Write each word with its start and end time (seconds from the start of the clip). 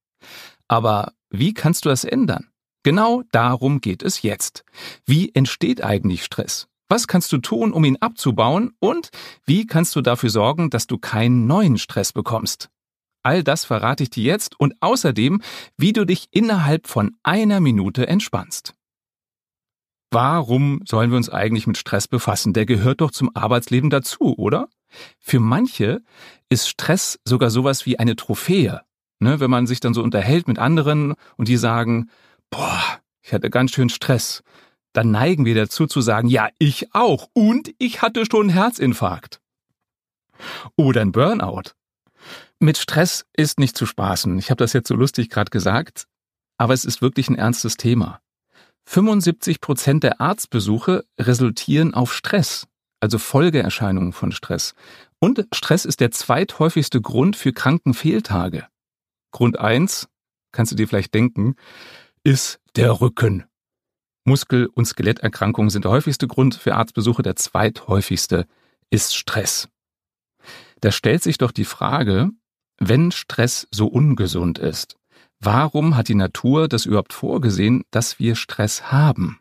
Aber 0.69 1.13
wie 1.31 1.55
kannst 1.55 1.85
du 1.85 1.89
das 1.89 2.05
ändern? 2.05 2.47
Genau 2.87 3.25
darum 3.33 3.81
geht 3.81 4.05
es 4.05 4.23
jetzt. 4.23 4.65
Wie 5.05 5.35
entsteht 5.35 5.83
eigentlich 5.83 6.23
Stress? 6.23 6.69
Was 6.89 7.09
kannst 7.09 7.33
du 7.33 7.39
tun, 7.39 7.73
um 7.73 7.85
ihn 7.85 7.97
abzubauen? 7.97 8.75
Und 8.79 9.11
wie 9.45 9.67
kannst 9.67 9.97
du 9.97 10.03
dafür 10.03 10.31
sorgen, 10.31 10.71
dass 10.71 10.87
du 10.87 10.97
keinen 10.97 11.49
neuen 11.49 11.79
Stress 11.79 12.13
bekommst? 12.13 12.71
All 13.25 13.43
das 13.43 13.65
verrate 13.65 14.05
ich 14.05 14.11
dir 14.11 14.23
jetzt 14.23 14.61
und 14.61 14.77
außerdem, 14.79 15.43
wie 15.77 15.93
du 15.93 16.05
dich 16.05 16.29
innerhalb 16.31 16.87
von 16.87 17.17
einer 17.25 17.59
Minute 17.59 18.07
entspannst. 18.07 18.73
Warum 20.13 20.83
sollen 20.87 21.11
wir 21.11 21.17
uns 21.17 21.29
eigentlich 21.29 21.67
mit 21.67 21.79
Stress 21.79 22.07
befassen? 22.07 22.53
Der 22.53 22.67
gehört 22.67 23.01
doch 23.01 23.11
zum 23.11 23.35
Arbeitsleben 23.35 23.91
dazu, 23.91 24.39
oder? 24.39 24.69
Für 25.19 25.41
manche 25.41 26.03
ist 26.51 26.69
Stress 26.69 27.19
sogar 27.25 27.51
sowas 27.51 27.85
wie 27.85 27.99
eine 27.99 28.15
Trophäe. 28.15 28.83
Ne, 29.19 29.41
wenn 29.41 29.51
man 29.51 29.67
sich 29.67 29.81
dann 29.81 29.95
so 29.95 30.03
unterhält 30.03 30.47
mit 30.47 30.59
anderen 30.59 31.15
und 31.37 31.49
die 31.49 31.57
sagen, 31.57 32.11
boah, 32.51 33.01
ich 33.23 33.33
hatte 33.33 33.51
ganz 33.51 33.73
schön 33.73 33.89
Stress, 33.89 34.43
dann 34.93 35.11
neigen 35.11 35.45
wir 35.45 35.55
dazu 35.55 35.87
zu 35.87 36.01
sagen, 36.01 36.29
ja, 36.29 36.49
ich 36.59 36.95
auch 36.95 37.29
und 37.35 37.75
ich 37.79 38.03
hatte 38.03 38.25
schon 38.25 38.43
einen 38.43 38.51
Herzinfarkt. 38.51 39.41
Oder 40.77 41.03
ein 41.03 41.13
Burnout. 41.13 41.73
Mit 42.59 42.79
Stress 42.79 43.27
ist 43.37 43.59
nicht 43.59 43.77
zu 43.77 43.85
spaßen. 43.85 44.39
Ich 44.39 44.51
habe 44.51 44.59
das 44.59 44.73
jetzt 44.73 44.89
so 44.89 44.95
lustig 44.95 45.29
gerade 45.29 45.51
gesagt, 45.51 46.07
aber 46.57 46.73
es 46.73 46.85
ist 46.85 47.03
wirklich 47.03 47.29
ein 47.29 47.37
ernstes 47.37 47.77
Thema. 47.77 48.21
75 48.87 49.61
Prozent 49.61 50.05
der 50.05 50.21
Arztbesuche 50.21 51.05
resultieren 51.19 51.93
auf 51.93 52.15
Stress, 52.15 52.67
also 53.01 53.19
Folgeerscheinungen 53.19 54.13
von 54.13 54.33
Stress. 54.33 54.75
Und 55.19 55.47
Stress 55.53 55.85
ist 55.85 56.01
der 56.01 56.13
zweithäufigste 56.13 57.01
Grund 57.01 57.37
für 57.37 57.53
Krankenfehltage. 57.53 58.67
Grund 59.33 59.59
eins, 59.59 60.09
kannst 60.53 60.73
du 60.73 60.77
dir 60.77 60.89
vielleicht 60.89 61.15
denken, 61.15 61.57
ist 62.27 62.59
der 62.75 63.01
Rücken. 63.01 63.45
Muskel- 64.25 64.67
und 64.67 64.85
Skeletterkrankungen 64.85 65.71
sind 65.71 65.85
der 65.85 65.93
häufigste 65.93 66.27
Grund 66.27 66.57
für 66.57 66.75
Arztbesuche, 66.75 67.23
der 67.23 67.37
zweithäufigste 67.37 68.49
ist 68.91 69.15
Stress. 69.15 69.69
Da 70.81 70.91
stellt 70.91 71.23
sich 71.23 71.39
doch 71.39 71.53
die 71.53 71.65
Frage, 71.65 72.31
wenn 72.81 73.13
Stress 73.13 73.69
so 73.71 73.87
ungesund 73.87 74.59
ist, 74.59 74.97
warum 75.39 75.97
hat 75.97 76.09
die 76.09 76.17
Natur 76.17 76.67
das 76.67 76.85
überhaupt 76.85 77.13
vorgesehen, 77.13 77.85
dass 77.93 78.19
wir 78.19 78.35
Stress 78.35 78.91
haben? 78.91 79.39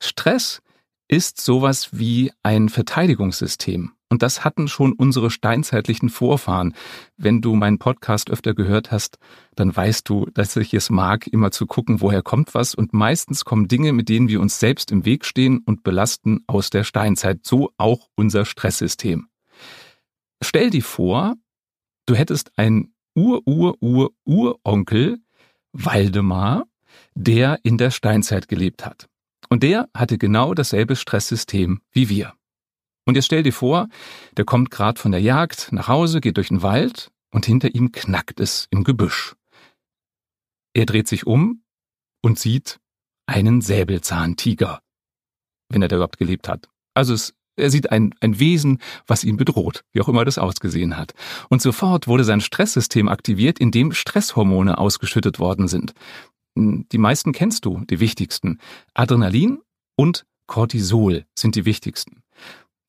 Stress 0.00 0.62
ist 1.06 1.40
sowas 1.40 1.90
wie 1.92 2.32
ein 2.42 2.70
Verteidigungssystem. 2.70 3.92
Und 4.12 4.22
das 4.22 4.44
hatten 4.44 4.68
schon 4.68 4.92
unsere 4.92 5.30
steinzeitlichen 5.30 6.10
Vorfahren. 6.10 6.74
Wenn 7.16 7.40
du 7.40 7.54
meinen 7.54 7.78
Podcast 7.78 8.30
öfter 8.30 8.52
gehört 8.52 8.90
hast, 8.90 9.16
dann 9.54 9.74
weißt 9.74 10.06
du, 10.06 10.26
dass 10.34 10.54
ich 10.54 10.74
es 10.74 10.90
mag, 10.90 11.26
immer 11.28 11.50
zu 11.50 11.64
gucken, 11.64 12.02
woher 12.02 12.20
kommt 12.20 12.52
was. 12.52 12.74
Und 12.74 12.92
meistens 12.92 13.46
kommen 13.46 13.68
Dinge, 13.68 13.94
mit 13.94 14.10
denen 14.10 14.28
wir 14.28 14.42
uns 14.42 14.60
selbst 14.60 14.92
im 14.92 15.06
Weg 15.06 15.24
stehen 15.24 15.62
und 15.64 15.82
belasten, 15.82 16.40
aus 16.46 16.68
der 16.68 16.84
Steinzeit. 16.84 17.46
So 17.46 17.70
auch 17.78 18.10
unser 18.14 18.44
Stresssystem. 18.44 19.28
Stell 20.42 20.68
dir 20.68 20.84
vor, 20.84 21.36
du 22.04 22.14
hättest 22.14 22.50
einen 22.58 22.92
Ur-Ur-Ur-Uronkel, 23.14 25.20
Waldemar, 25.72 26.66
der 27.14 27.60
in 27.62 27.78
der 27.78 27.90
Steinzeit 27.90 28.46
gelebt 28.46 28.84
hat. 28.84 29.08
Und 29.48 29.62
der 29.62 29.88
hatte 29.94 30.18
genau 30.18 30.52
dasselbe 30.52 30.96
Stresssystem 30.96 31.80
wie 31.92 32.10
wir. 32.10 32.34
Und 33.04 33.16
jetzt 33.16 33.26
stell 33.26 33.42
dir 33.42 33.52
vor, 33.52 33.88
der 34.36 34.44
kommt 34.44 34.70
gerade 34.70 35.00
von 35.00 35.12
der 35.12 35.20
Jagd 35.20 35.68
nach 35.72 35.88
Hause, 35.88 36.20
geht 36.20 36.36
durch 36.36 36.48
den 36.48 36.62
Wald 36.62 37.10
und 37.30 37.46
hinter 37.46 37.74
ihm 37.74 37.92
knackt 37.92 38.40
es 38.40 38.68
im 38.70 38.84
Gebüsch. 38.84 39.34
Er 40.74 40.86
dreht 40.86 41.08
sich 41.08 41.26
um 41.26 41.62
und 42.22 42.38
sieht 42.38 42.78
einen 43.26 43.60
Säbelzahntiger, 43.60 44.80
wenn 45.68 45.82
er 45.82 45.88
da 45.88 45.96
überhaupt 45.96 46.18
gelebt 46.18 46.48
hat. 46.48 46.68
Also 46.94 47.14
es, 47.14 47.34
er 47.56 47.70
sieht 47.70 47.90
ein, 47.90 48.14
ein 48.20 48.38
Wesen, 48.38 48.78
was 49.06 49.24
ihn 49.24 49.36
bedroht, 49.36 49.84
wie 49.92 50.00
auch 50.00 50.08
immer 50.08 50.24
das 50.24 50.38
ausgesehen 50.38 50.96
hat. 50.96 51.14
Und 51.48 51.60
sofort 51.60 52.06
wurde 52.06 52.24
sein 52.24 52.40
Stresssystem 52.40 53.08
aktiviert, 53.08 53.58
in 53.58 53.70
dem 53.70 53.92
Stresshormone 53.92 54.78
ausgeschüttet 54.78 55.38
worden 55.38 55.68
sind. 55.68 55.92
Die 56.54 56.98
meisten 56.98 57.32
kennst 57.32 57.64
du, 57.64 57.82
die 57.86 58.00
wichtigsten. 58.00 58.58
Adrenalin 58.94 59.60
und 59.96 60.26
Cortisol 60.46 61.24
sind 61.38 61.54
die 61.54 61.64
wichtigsten. 61.64 62.22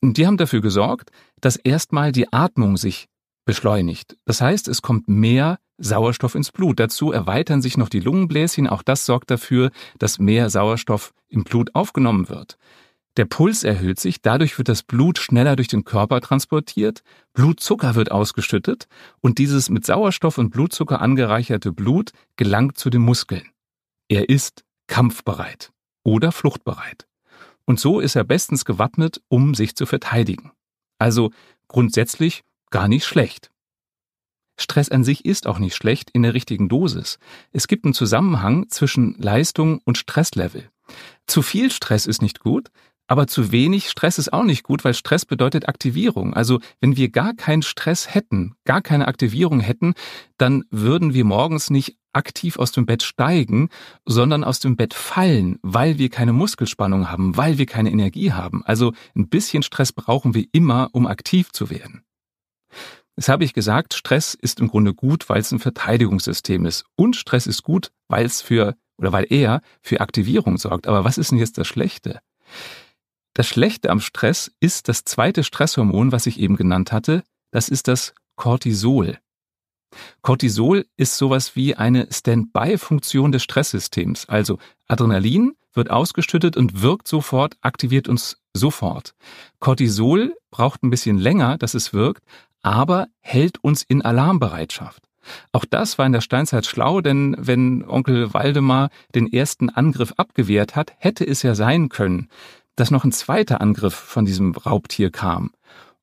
Und 0.04 0.18
die 0.18 0.28
haben 0.28 0.36
dafür 0.36 0.60
gesorgt, 0.60 1.12
dass 1.40 1.56
erstmal 1.56 2.12
die 2.12 2.34
Atmung 2.34 2.76
sich 2.76 3.08
beschleunigt. 3.46 4.18
Das 4.26 4.42
heißt, 4.42 4.68
es 4.68 4.82
kommt 4.82 5.08
mehr 5.08 5.60
Sauerstoff 5.78 6.36
ins 6.36 6.52
Blut. 6.52 6.78
Dazu 6.82 7.14
erweitern 7.14 7.62
sich 7.62 7.78
noch 7.78 7.88
die 7.88 8.02
Lungenbläschen. 8.02 8.68
Auch 8.68 8.84
das 8.84 9.06
sorgt 9.06 9.32
dafür, 9.32 9.72
dass 10.00 10.20
mehr 10.20 10.50
Sauerstoff 10.50 11.14
im 11.30 11.46
Blut 11.46 11.74
aufgenommen 11.74 12.28
wird. 12.28 12.58
Der 13.16 13.24
Puls 13.24 13.64
erhöht 13.64 13.98
sich, 13.98 14.22
dadurch 14.22 14.58
wird 14.58 14.68
das 14.68 14.84
Blut 14.84 15.20
schneller 15.20 15.56
durch 15.56 15.70
den 15.70 15.86
Körper 15.86 16.20
transportiert, 16.20 17.02
Blutzucker 17.32 17.96
wird 17.96 18.12
ausgeschüttet 18.12 18.88
und 19.22 19.38
dieses 19.38 19.70
mit 19.70 19.86
Sauerstoff 19.86 20.38
und 20.38 20.50
Blutzucker 20.50 21.00
angereicherte 21.00 21.72
Blut 21.72 22.12
gelangt 22.36 22.78
zu 22.78 22.90
den 22.90 23.04
Muskeln. 23.04 23.48
Er 24.10 24.28
ist 24.28 24.66
kampfbereit 24.88 25.72
oder 26.04 26.34
fluchtbereit. 26.34 27.08
Und 27.66 27.80
so 27.80 28.00
ist 28.00 28.16
er 28.16 28.24
bestens 28.24 28.66
gewappnet, 28.66 29.22
um 29.28 29.56
sich 29.56 29.76
zu 29.76 29.86
verteidigen. 29.86 30.52
Also 31.00 31.32
grundsätzlich 31.68 32.44
gar 32.70 32.88
nicht 32.88 33.06
schlecht. 33.06 33.52
Stress 34.58 34.90
an 34.90 35.04
sich 35.04 35.26
ist 35.26 35.48
auch 35.48 35.60
nicht 35.60 35.76
schlecht 35.76 36.12
in 36.12 36.24
der 36.24 36.34
richtigen 36.34 36.70
Dosis. 36.70 37.18
Es 37.52 37.68
gibt 37.68 37.86
einen 37.86 37.94
Zusammenhang 37.94 38.70
zwischen 38.70 39.16
Leistung 39.16 39.80
und 39.84 39.98
Stresslevel. 39.98 40.70
Zu 41.26 41.42
viel 41.42 41.72
Stress 41.72 42.06
ist 42.06 42.22
nicht 42.22 42.40
gut, 42.40 42.70
aber 43.08 43.28
zu 43.28 43.52
wenig 43.52 43.90
Stress 43.90 44.18
ist 44.18 44.32
auch 44.32 44.44
nicht 44.44 44.64
gut, 44.64 44.84
weil 44.84 44.94
Stress 44.94 45.26
bedeutet 45.26 45.68
Aktivierung. 45.68 46.34
Also 46.34 46.60
wenn 46.80 46.98
wir 46.98 47.10
gar 47.10 47.34
keinen 47.34 47.62
Stress 47.62 48.14
hätten, 48.14 48.56
gar 48.66 48.82
keine 48.82 49.08
Aktivierung 49.08 49.60
hätten, 49.60 49.94
dann 50.38 50.64
würden 50.70 51.14
wir 51.14 51.26
morgens 51.26 51.70
nicht 51.70 51.98
aktiv 52.14 52.58
aus 52.58 52.72
dem 52.72 52.86
Bett 52.86 53.04
steigen, 53.04 53.70
sondern 54.06 54.44
aus 54.44 54.60
dem 54.60 54.78
Bett 54.78 54.94
fallen, 54.94 55.60
weil 55.64 55.98
wir 55.98 56.10
keine 56.10 56.34
Muskelspannung 56.34 57.10
haben, 57.10 57.36
weil 57.36 57.58
wir 57.58 57.66
keine 57.66 57.92
Energie 57.92 58.32
haben. 58.32 58.64
Also 58.66 58.94
ein 59.16 59.30
bisschen 59.30 59.64
Stress 59.64 59.92
brauchen 59.92 60.34
wir 60.34 60.46
immer, 60.52 60.90
um 60.94 61.08
aktiv 61.08 61.52
zu 61.52 61.70
werden. 61.70 62.04
Das 63.16 63.30
habe 63.30 63.44
ich 63.44 63.54
gesagt, 63.54 63.94
Stress 63.94 64.34
ist 64.34 64.60
im 64.60 64.70
Grunde 64.70 64.94
gut, 64.94 65.30
weil 65.30 65.40
es 65.40 65.52
ein 65.52 65.60
Verteidigungssystem 65.60 66.66
ist. 66.66 66.86
Und 66.96 67.16
Stress 67.16 67.46
ist 67.46 67.62
gut, 67.64 67.92
weil 68.08 68.26
es 68.26 68.42
für, 68.42 68.76
oder 68.98 69.12
weil 69.12 69.28
er 69.30 69.62
für 69.82 70.02
Aktivierung 70.02 70.58
sorgt. 70.58 70.88
Aber 70.88 71.04
was 71.04 71.18
ist 71.18 71.32
denn 71.32 71.38
jetzt 71.38 71.58
das 71.58 71.68
Schlechte? 71.68 72.20
Das 73.34 73.48
Schlechte 73.48 73.90
am 73.90 74.00
Stress 74.00 74.52
ist 74.60 74.88
das 74.90 75.06
zweite 75.06 75.44
Stresshormon, 75.44 76.12
was 76.12 76.28
ich 76.28 76.40
eben 76.40 76.56
genannt 76.56 76.92
hatte. 76.92 77.24
Das 77.52 77.68
ist 77.68 77.88
das 77.88 78.14
Cortisol. 78.36 79.18
Cortisol 80.22 80.86
ist 80.98 81.18
sowas 81.18 81.56
wie 81.56 81.76
eine 81.76 82.08
Standby-Funktion 82.12 83.32
des 83.32 83.44
Stresssystems. 83.44 84.30
Also 84.30 84.60
Adrenalin 84.88 85.54
wird 85.74 85.90
ausgeschüttet 85.90 86.58
und 86.58 86.82
wirkt 86.82 87.08
sofort, 87.08 87.58
aktiviert 87.62 88.08
uns 88.08 88.38
sofort. 88.54 89.16
Cortisol 89.60 90.36
braucht 90.52 90.84
ein 90.84 90.92
bisschen 90.92 91.18
länger, 91.18 91.58
dass 91.58 91.74
es 91.74 91.94
wirkt, 91.94 92.24
aber 92.62 93.08
hält 93.20 93.64
uns 93.64 93.82
in 93.82 94.04
Alarmbereitschaft. 94.04 95.04
Auch 95.52 95.66
das 95.66 95.98
war 95.98 96.06
in 96.06 96.12
der 96.12 96.22
Steinzeit 96.22 96.66
schlau, 96.66 97.02
denn 97.02 97.36
wenn 97.40 97.84
Onkel 97.88 98.34
Waldemar 98.34 98.90
den 99.16 99.32
ersten 99.32 99.70
Angriff 99.70 100.14
abgewehrt 100.18 100.76
hat, 100.76 100.94
hätte 100.98 101.26
es 101.26 101.44
ja 101.44 101.56
sein 101.56 101.90
können, 101.90 102.28
dass 102.76 102.92
noch 102.92 103.04
ein 103.04 103.12
zweiter 103.12 103.62
Angriff 103.62 103.94
von 103.94 104.26
diesem 104.26 104.54
Raubtier 104.54 105.12
kam. 105.12 105.52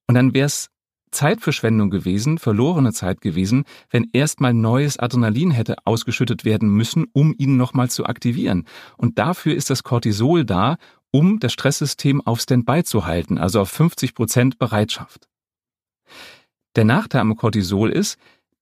Und 0.06 0.14
dann 0.14 0.34
wäre 0.34 0.46
es 0.46 0.70
Zeitverschwendung 1.10 1.90
gewesen, 1.90 2.38
verlorene 2.38 2.92
Zeit 2.92 3.20
gewesen, 3.20 3.64
wenn 3.90 4.08
erstmal 4.12 4.54
neues 4.54 4.98
Adrenalin 4.98 5.50
hätte 5.50 5.76
ausgeschüttet 5.84 6.44
werden 6.44 6.68
müssen, 6.68 7.06
um 7.12 7.34
ihn 7.36 7.56
nochmal 7.56 7.90
zu 7.90 8.06
aktivieren. 8.06 8.66
Und 8.96 9.18
dafür 9.18 9.54
ist 9.54 9.70
das 9.70 9.82
Cortisol 9.82 10.44
da, 10.44 10.76
um 11.10 11.40
das 11.40 11.52
Stresssystem 11.52 12.24
auf 12.24 12.40
Standby 12.40 12.84
zu 12.84 13.06
halten, 13.06 13.38
also 13.38 13.60
auf 13.60 13.70
50 13.70 14.14
Prozent 14.14 14.58
Bereitschaft. 14.58 15.28
Der 16.76 16.84
Nachteil 16.84 17.22
am 17.22 17.36
Cortisol 17.36 17.90
ist, 17.90 18.16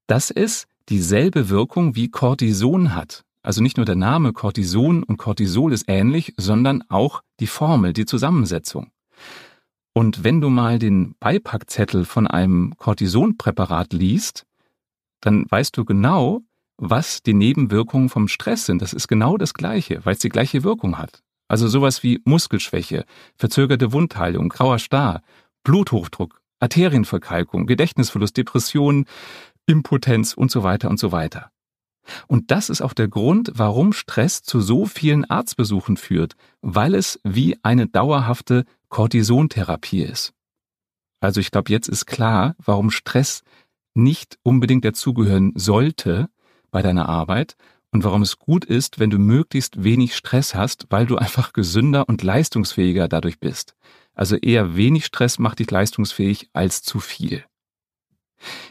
dass 0.07 0.31
es 0.31 0.67
dieselbe 0.89 1.51
Wirkung 1.51 1.95
wie 1.95 2.09
Cortison 2.09 2.95
hat. 2.95 3.25
Also 3.43 3.63
nicht 3.63 3.77
nur 3.77 3.87
der 3.87 3.97
Name 3.97 4.33
Cortison 4.33 5.03
und 5.03 5.17
Cortisol 5.17 5.73
ist 5.73 5.85
ähnlich, 5.89 6.35
sondern 6.37 6.83
auch 6.89 7.23
die 7.41 7.47
Formel, 7.47 7.93
die 7.93 8.07
Zusammensetzung. 8.07 8.91
Und 9.95 10.23
wenn 10.23 10.41
du 10.41 10.51
mal 10.51 10.79
den 10.79 11.15
Beipackzettel 11.19 12.05
von 12.05 12.27
einem 12.27 12.77
Cortisonpräparat 12.77 13.93
liest, 13.93 14.47
dann 15.21 15.45
weißt 15.49 15.77
du 15.77 15.85
genau, 15.85 16.43
was 16.77 17.23
die 17.23 17.35
Nebenwirkungen 17.35 18.09
vom 18.09 18.29
Stress 18.29 18.67
sind. 18.67 18.81
Das 18.81 18.93
ist 18.93 19.09
genau 19.09 19.37
das 19.37 19.55
Gleiche, 19.55 20.05
weil 20.05 20.15
es 20.15 20.21
die 20.21 20.29
gleiche 20.29 20.63
Wirkung 20.63 20.99
hat. 20.99 21.23
Also 21.49 21.67
sowas 21.67 22.03
wie 22.03 22.21
Muskelschwäche, 22.25 23.05
verzögerte 23.35 23.93
Wundheilung, 23.93 24.51
grauer 24.51 24.79
Star, 24.79 25.23
Bluthochdruck, 25.65 26.41
Arterienverkalkung, 26.61 27.67
Gedächtnisverlust, 27.67 28.37
Depression, 28.37 29.07
Impotenz 29.67 30.35
und 30.35 30.51
so 30.51 30.63
weiter 30.63 30.91
und 30.91 30.99
so 30.99 31.11
weiter. 31.11 31.51
Und 32.27 32.51
das 32.51 32.71
ist 32.71 32.81
auch 32.81 32.93
der 32.93 33.09
Grund, 33.09 33.53
warum 33.55 33.93
Stress 33.93 34.43
zu 34.43 34.61
so 34.61 34.87
vielen 34.87 35.25
Arztbesuchen 35.25 35.97
führt, 35.97 36.35
weil 36.63 36.95
es 36.95 37.21
wie 37.25 37.57
eine 37.63 37.87
dauerhafte 37.87 38.65
Cortisontherapie 38.89 40.03
ist. 40.03 40.33
Also 41.21 41.41
ich 41.41 41.51
glaube, 41.51 41.71
jetzt 41.73 41.89
ist 41.89 42.07
klar, 42.07 42.55
warum 42.59 42.91
Stress 42.91 43.43
nicht 43.95 44.39
unbedingt 44.43 44.85
dazugehören 44.85 45.53
sollte 45.57 46.29
bei 46.71 46.83
deiner 46.83 47.09
Arbeit 47.09 47.57
und 47.91 48.05
warum 48.05 48.23
es 48.23 48.39
gut 48.39 48.65
ist, 48.65 48.99
wenn 48.99 49.11
du 49.11 49.19
möglichst 49.19 49.83
wenig 49.83 50.15
Stress 50.15 50.55
hast, 50.55 50.87
weil 50.91 51.07
du 51.07 51.17
einfach 51.17 51.53
gesünder 51.53 52.09
und 52.09 52.23
leistungsfähiger 52.23 53.09
dadurch 53.09 53.41
bist. 53.41 53.75
Also 54.15 54.37
eher 54.37 54.77
wenig 54.77 55.07
Stress 55.07 55.39
macht 55.39 55.59
dich 55.59 55.71
leistungsfähig 55.71 56.51
als 56.53 56.83
zu 56.83 57.01
viel. 57.01 57.45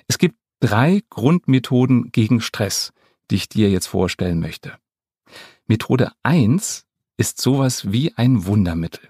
Es 0.07 0.17
gibt 0.17 0.37
drei 0.59 1.01
Grundmethoden 1.09 2.11
gegen 2.11 2.41
Stress, 2.41 2.93
die 3.29 3.35
ich 3.35 3.49
dir 3.49 3.69
jetzt 3.69 3.87
vorstellen 3.87 4.39
möchte. 4.39 4.77
Methode 5.67 6.11
eins 6.23 6.85
ist 7.17 7.41
sowas 7.41 7.91
wie 7.91 8.13
ein 8.15 8.45
Wundermittel. 8.45 9.09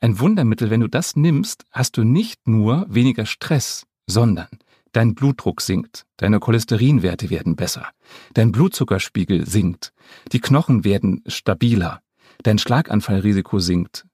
Ein 0.00 0.18
Wundermittel, 0.20 0.70
wenn 0.70 0.80
du 0.80 0.88
das 0.88 1.16
nimmst, 1.16 1.64
hast 1.72 1.96
du 1.96 2.04
nicht 2.04 2.46
nur 2.46 2.86
weniger 2.88 3.26
Stress, 3.26 3.86
sondern 4.06 4.48
dein 4.92 5.14
Blutdruck 5.14 5.60
sinkt, 5.60 6.06
deine 6.16 6.40
Cholesterinwerte 6.40 7.30
werden 7.30 7.56
besser, 7.56 7.88
dein 8.34 8.52
Blutzuckerspiegel 8.52 9.46
sinkt, 9.46 9.92
die 10.32 10.40
Knochen 10.40 10.84
werden 10.84 11.22
stabiler, 11.26 12.00
dein 12.42 12.58
Schlaganfallrisiko 12.58 13.58
sinkt. 13.58 14.06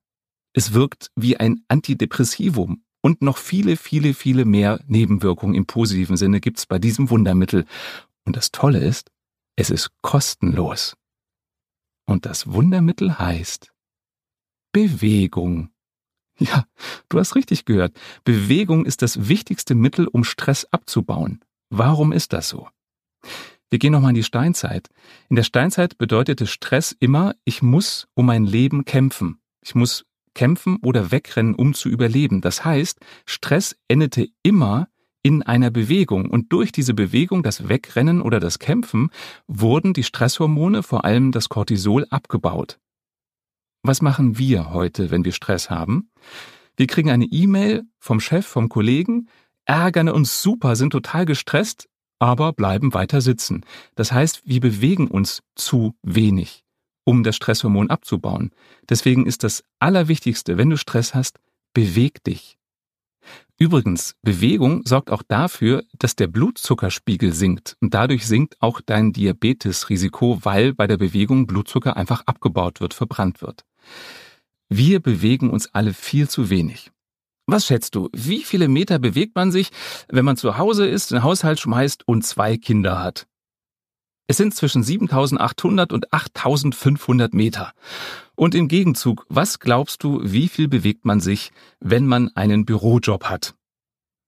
Es 0.52 0.72
wirkt 0.72 1.10
wie 1.16 1.36
ein 1.36 1.64
Antidepressivum 1.68 2.82
und 3.00 3.22
noch 3.22 3.38
viele, 3.38 3.76
viele, 3.76 4.14
viele 4.14 4.44
mehr 4.44 4.80
Nebenwirkungen 4.86 5.54
im 5.54 5.66
positiven 5.66 6.16
Sinne 6.16 6.40
gibt's 6.40 6.66
bei 6.66 6.78
diesem 6.78 7.10
Wundermittel. 7.10 7.66
Und 8.24 8.36
das 8.36 8.52
Tolle 8.52 8.78
ist, 8.78 9.10
es 9.56 9.70
ist 9.70 9.90
kostenlos. 10.02 10.96
Und 12.06 12.26
das 12.26 12.46
Wundermittel 12.52 13.18
heißt 13.18 13.72
Bewegung. 14.72 15.70
Ja, 16.38 16.66
du 17.08 17.20
hast 17.20 17.36
richtig 17.36 17.64
gehört. 17.64 17.96
Bewegung 18.24 18.86
ist 18.86 19.02
das 19.02 19.28
wichtigste 19.28 19.76
Mittel, 19.76 20.08
um 20.08 20.24
Stress 20.24 20.64
abzubauen. 20.72 21.40
Warum 21.70 22.10
ist 22.12 22.32
das 22.32 22.48
so? 22.48 22.68
Wir 23.70 23.78
gehen 23.78 23.92
nochmal 23.92 24.10
in 24.10 24.16
die 24.16 24.24
Steinzeit. 24.24 24.90
In 25.28 25.36
der 25.36 25.42
Steinzeit 25.44 25.96
bedeutete 25.96 26.46
Stress 26.46 26.94
immer, 26.98 27.34
ich 27.44 27.62
muss 27.62 28.08
um 28.14 28.26
mein 28.26 28.44
Leben 28.44 28.84
kämpfen. 28.84 29.40
Ich 29.62 29.74
muss 29.74 30.04
kämpfen 30.34 30.78
oder 30.82 31.10
wegrennen, 31.10 31.54
um 31.54 31.74
zu 31.74 31.88
überleben. 31.88 32.40
Das 32.40 32.64
heißt, 32.64 32.98
Stress 33.26 33.76
endete 33.88 34.28
immer 34.42 34.88
in 35.24 35.42
einer 35.42 35.70
Bewegung. 35.70 36.30
Und 36.30 36.52
durch 36.52 36.70
diese 36.70 36.94
Bewegung, 36.94 37.42
das 37.42 37.68
Wegrennen 37.68 38.20
oder 38.20 38.38
das 38.38 38.60
Kämpfen, 38.60 39.10
wurden 39.48 39.94
die 39.94 40.04
Stresshormone, 40.04 40.84
vor 40.84 41.04
allem 41.04 41.32
das 41.32 41.48
Cortisol, 41.48 42.06
abgebaut. 42.10 42.78
Was 43.82 44.02
machen 44.02 44.38
wir 44.38 44.72
heute, 44.72 45.10
wenn 45.10 45.24
wir 45.24 45.32
Stress 45.32 45.70
haben? 45.70 46.10
Wir 46.76 46.86
kriegen 46.86 47.10
eine 47.10 47.24
E-Mail 47.24 47.84
vom 47.98 48.20
Chef, 48.20 48.46
vom 48.46 48.68
Kollegen, 48.68 49.28
ärgern 49.64 50.10
uns 50.10 50.42
super, 50.42 50.76
sind 50.76 50.90
total 50.90 51.24
gestresst, 51.24 51.88
aber 52.18 52.52
bleiben 52.52 52.92
weiter 52.92 53.22
sitzen. 53.22 53.64
Das 53.94 54.12
heißt, 54.12 54.42
wir 54.44 54.60
bewegen 54.60 55.08
uns 55.08 55.42
zu 55.54 55.94
wenig, 56.02 56.64
um 57.04 57.24
das 57.24 57.36
Stresshormon 57.36 57.88
abzubauen. 57.88 58.50
Deswegen 58.90 59.24
ist 59.24 59.42
das 59.42 59.64
Allerwichtigste, 59.78 60.58
wenn 60.58 60.68
du 60.68 60.76
Stress 60.76 61.14
hast, 61.14 61.38
beweg 61.72 62.22
dich. 62.24 62.58
Übrigens, 63.58 64.16
Bewegung 64.22 64.82
sorgt 64.84 65.10
auch 65.10 65.22
dafür, 65.22 65.84
dass 65.98 66.16
der 66.16 66.26
Blutzuckerspiegel 66.26 67.32
sinkt 67.32 67.76
und 67.80 67.94
dadurch 67.94 68.26
sinkt 68.26 68.56
auch 68.60 68.80
dein 68.80 69.12
Diabetesrisiko, 69.12 70.40
weil 70.42 70.74
bei 70.74 70.86
der 70.86 70.96
Bewegung 70.96 71.46
Blutzucker 71.46 71.96
einfach 71.96 72.22
abgebaut 72.26 72.80
wird, 72.80 72.94
verbrannt 72.94 73.42
wird. 73.42 73.64
Wir 74.68 75.00
bewegen 75.00 75.50
uns 75.50 75.72
alle 75.72 75.94
viel 75.94 76.28
zu 76.28 76.50
wenig. 76.50 76.90
Was 77.46 77.66
schätzt 77.66 77.94
du, 77.94 78.08
wie 78.12 78.42
viele 78.42 78.68
Meter 78.68 78.98
bewegt 78.98 79.36
man 79.36 79.52
sich, 79.52 79.70
wenn 80.08 80.24
man 80.24 80.36
zu 80.36 80.56
Hause 80.56 80.86
ist, 80.86 81.10
den 81.10 81.22
Haushalt 81.22 81.60
schmeißt 81.60 82.08
und 82.08 82.24
zwei 82.24 82.56
Kinder 82.56 83.02
hat? 83.02 83.26
Es 84.26 84.38
sind 84.38 84.54
zwischen 84.54 84.82
7800 84.82 85.92
und 85.92 86.12
8500 86.12 87.34
Meter. 87.34 87.72
Und 88.34 88.54
im 88.54 88.68
Gegenzug, 88.68 89.26
was 89.28 89.58
glaubst 89.58 90.02
du, 90.02 90.20
wie 90.22 90.48
viel 90.48 90.66
bewegt 90.68 91.04
man 91.04 91.20
sich, 91.20 91.52
wenn 91.80 92.06
man 92.06 92.30
einen 92.34 92.64
Bürojob 92.64 93.24
hat? 93.24 93.54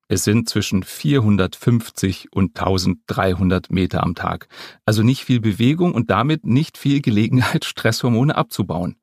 Es 0.08 0.22
sind 0.22 0.48
zwischen 0.48 0.84
450 0.84 2.32
und 2.32 2.56
1300 2.56 3.72
Meter 3.72 4.02
am 4.04 4.14
Tag. 4.14 4.48
Also 4.84 5.02
nicht 5.02 5.24
viel 5.24 5.40
Bewegung 5.40 5.94
und 5.94 6.10
damit 6.10 6.44
nicht 6.44 6.78
viel 6.78 7.00
Gelegenheit, 7.00 7.64
Stresshormone 7.64 8.36
abzubauen. 8.36 8.96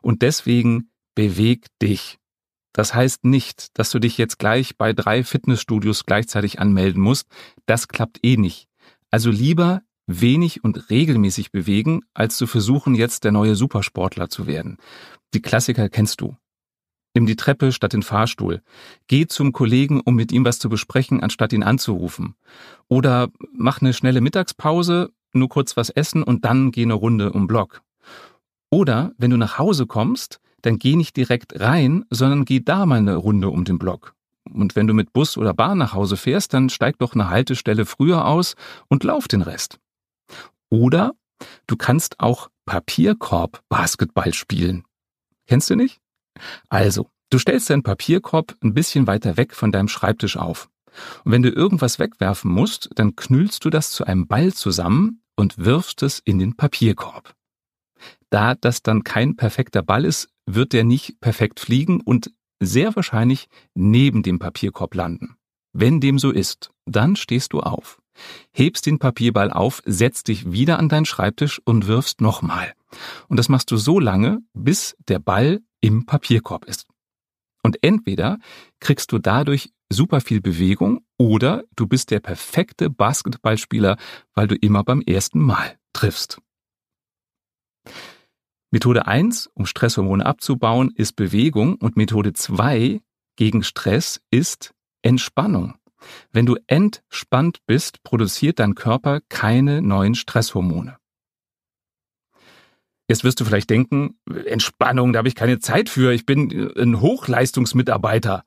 Und 0.00 0.22
deswegen 0.22 0.90
beweg 1.14 1.66
dich. 1.80 2.18
Das 2.72 2.94
heißt 2.94 3.24
nicht, 3.24 3.78
dass 3.78 3.90
du 3.90 3.98
dich 3.98 4.16
jetzt 4.16 4.38
gleich 4.38 4.76
bei 4.76 4.92
drei 4.92 5.22
Fitnessstudios 5.22 6.06
gleichzeitig 6.06 6.58
anmelden 6.58 7.02
musst. 7.02 7.28
Das 7.66 7.88
klappt 7.88 8.18
eh 8.22 8.36
nicht. 8.36 8.68
Also 9.10 9.30
lieber 9.30 9.82
wenig 10.10 10.64
und 10.64 10.90
regelmäßig 10.90 11.52
bewegen, 11.52 12.00
als 12.14 12.36
zu 12.36 12.46
versuchen, 12.46 12.94
jetzt 12.94 13.24
der 13.24 13.32
neue 13.32 13.54
Supersportler 13.54 14.28
zu 14.28 14.46
werden. 14.46 14.78
Die 15.34 15.42
Klassiker 15.42 15.88
kennst 15.88 16.20
du. 16.20 16.36
Nimm 17.14 17.26
die 17.26 17.36
Treppe 17.36 17.72
statt 17.72 17.92
den 17.92 18.02
Fahrstuhl. 18.02 18.62
Geh 19.08 19.26
zum 19.26 19.52
Kollegen, 19.52 20.00
um 20.00 20.14
mit 20.14 20.32
ihm 20.32 20.44
was 20.44 20.58
zu 20.58 20.68
besprechen, 20.68 21.22
anstatt 21.22 21.52
ihn 21.52 21.64
anzurufen. 21.64 22.34
Oder 22.88 23.28
mach 23.52 23.80
eine 23.80 23.92
schnelle 23.92 24.20
Mittagspause, 24.20 25.10
nur 25.32 25.48
kurz 25.48 25.76
was 25.76 25.90
essen 25.90 26.22
und 26.22 26.44
dann 26.44 26.70
geh 26.70 26.82
eine 26.82 26.94
Runde 26.94 27.32
um 27.32 27.46
Block. 27.46 27.82
Oder 28.70 29.12
wenn 29.18 29.30
du 29.30 29.36
nach 29.36 29.58
Hause 29.58 29.86
kommst, 29.86 30.40
dann 30.62 30.78
geh 30.78 30.94
nicht 30.94 31.16
direkt 31.16 31.58
rein, 31.60 32.04
sondern 32.10 32.44
geh 32.44 32.60
da 32.60 32.86
mal 32.86 32.98
eine 32.98 33.16
Runde 33.16 33.50
um 33.50 33.64
den 33.64 33.78
Block. 33.78 34.14
Und 34.52 34.76
wenn 34.76 34.86
du 34.86 34.94
mit 34.94 35.12
Bus 35.12 35.36
oder 35.36 35.54
Bahn 35.54 35.78
nach 35.78 35.94
Hause 35.94 36.16
fährst, 36.16 36.54
dann 36.54 36.70
steig 36.70 36.98
doch 36.98 37.14
eine 37.14 37.30
Haltestelle 37.30 37.86
früher 37.86 38.26
aus 38.26 38.54
und 38.88 39.04
lauf 39.04 39.28
den 39.28 39.42
Rest. 39.42 39.78
Oder 40.70 41.12
du 41.66 41.76
kannst 41.76 42.20
auch 42.20 42.48
Papierkorb 42.64 43.62
Basketball 43.68 44.32
spielen. 44.32 44.84
Kennst 45.46 45.68
du 45.68 45.74
nicht? 45.74 46.00
Also, 46.68 47.10
du 47.30 47.38
stellst 47.38 47.68
deinen 47.68 47.82
Papierkorb 47.82 48.56
ein 48.62 48.72
bisschen 48.72 49.06
weiter 49.06 49.36
weg 49.36 49.54
von 49.54 49.72
deinem 49.72 49.88
Schreibtisch 49.88 50.36
auf. 50.36 50.70
Und 51.24 51.32
wenn 51.32 51.42
du 51.42 51.50
irgendwas 51.50 51.98
wegwerfen 51.98 52.50
musst, 52.50 52.90
dann 52.94 53.16
knüllst 53.16 53.64
du 53.64 53.70
das 53.70 53.90
zu 53.90 54.04
einem 54.04 54.26
Ball 54.26 54.52
zusammen 54.52 55.22
und 55.36 55.58
wirfst 55.58 56.02
es 56.02 56.20
in 56.20 56.38
den 56.38 56.56
Papierkorb. 56.56 57.34
Da 58.30 58.54
das 58.54 58.82
dann 58.82 59.02
kein 59.02 59.36
perfekter 59.36 59.82
Ball 59.82 60.04
ist, 60.04 60.28
wird 60.46 60.72
der 60.72 60.84
nicht 60.84 61.20
perfekt 61.20 61.60
fliegen 61.60 62.00
und 62.00 62.32
sehr 62.60 62.94
wahrscheinlich 62.94 63.48
neben 63.74 64.22
dem 64.22 64.38
Papierkorb 64.38 64.94
landen. 64.94 65.36
Wenn 65.72 66.00
dem 66.00 66.18
so 66.18 66.30
ist, 66.30 66.70
dann 66.84 67.16
stehst 67.16 67.52
du 67.52 67.60
auf 67.60 67.99
hebst 68.52 68.86
den 68.86 68.98
Papierball 68.98 69.50
auf, 69.50 69.82
setzt 69.84 70.28
dich 70.28 70.52
wieder 70.52 70.78
an 70.78 70.88
deinen 70.88 71.04
Schreibtisch 71.04 71.60
und 71.64 71.86
wirfst 71.86 72.20
nochmal. 72.20 72.72
Und 73.28 73.36
das 73.36 73.48
machst 73.48 73.70
du 73.70 73.76
so 73.76 73.98
lange, 73.98 74.38
bis 74.54 74.96
der 75.08 75.18
Ball 75.18 75.60
im 75.80 76.06
Papierkorb 76.06 76.64
ist. 76.64 76.86
Und 77.62 77.78
entweder 77.82 78.38
kriegst 78.80 79.12
du 79.12 79.18
dadurch 79.18 79.72
super 79.90 80.20
viel 80.20 80.40
Bewegung 80.40 81.04
oder 81.18 81.64
du 81.76 81.86
bist 81.86 82.10
der 82.10 82.20
perfekte 82.20 82.90
Basketballspieler, 82.90 83.96
weil 84.34 84.46
du 84.46 84.54
immer 84.54 84.84
beim 84.84 85.02
ersten 85.02 85.40
Mal 85.40 85.76
triffst. 85.92 86.40
Methode 88.70 89.06
1, 89.06 89.50
um 89.54 89.66
Stresshormone 89.66 90.24
abzubauen, 90.24 90.92
ist 90.94 91.16
Bewegung 91.16 91.74
und 91.74 91.96
Methode 91.96 92.32
2 92.32 93.00
gegen 93.36 93.64
Stress 93.64 94.20
ist 94.30 94.74
Entspannung. 95.02 95.74
Wenn 96.32 96.46
du 96.46 96.56
entspannt 96.66 97.58
bist, 97.66 98.02
produziert 98.02 98.58
dein 98.58 98.74
Körper 98.74 99.20
keine 99.28 99.82
neuen 99.82 100.14
Stresshormone. 100.14 100.96
Jetzt 103.08 103.24
wirst 103.24 103.40
du 103.40 103.44
vielleicht 103.44 103.70
denken, 103.70 104.18
Entspannung, 104.46 105.12
da 105.12 105.18
habe 105.18 105.28
ich 105.28 105.34
keine 105.34 105.58
Zeit 105.58 105.88
für, 105.88 106.12
ich 106.12 106.26
bin 106.26 106.72
ein 106.76 107.00
Hochleistungsmitarbeiter. 107.00 108.44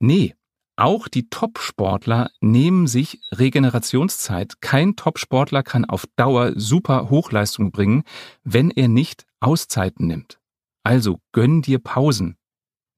Nee, 0.00 0.34
auch 0.76 1.06
die 1.06 1.28
Top-Sportler 1.28 2.30
nehmen 2.40 2.88
sich 2.88 3.20
Regenerationszeit. 3.30 4.60
Kein 4.60 4.96
Top-Sportler 4.96 5.62
kann 5.62 5.84
auf 5.84 6.06
Dauer 6.16 6.52
super 6.56 7.10
Hochleistung 7.10 7.70
bringen, 7.70 8.02
wenn 8.42 8.72
er 8.72 8.88
nicht 8.88 9.24
Auszeiten 9.38 10.08
nimmt. 10.08 10.40
Also 10.82 11.20
gönn 11.30 11.62
dir 11.62 11.78
Pausen. 11.78 12.36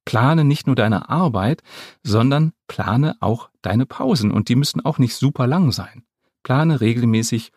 Plane 0.07 0.45
nicht 0.45 0.67
nur 0.67 0.77
deine 0.77 1.11
Arbeit, 1.11 1.63
sondern 2.03 2.55
plane 2.69 3.17
auch 3.21 3.51
deine 3.61 3.85
Pausen. 3.85 4.31
Und 4.31 4.49
die 4.49 4.55
müssen 4.55 4.83
auch 4.83 4.99
nicht 4.99 5.15
super 5.15 5.47
lang 5.47 5.73
sein. 5.73 6.07
Plane 6.43 6.81
regelmäßig 6.81 7.53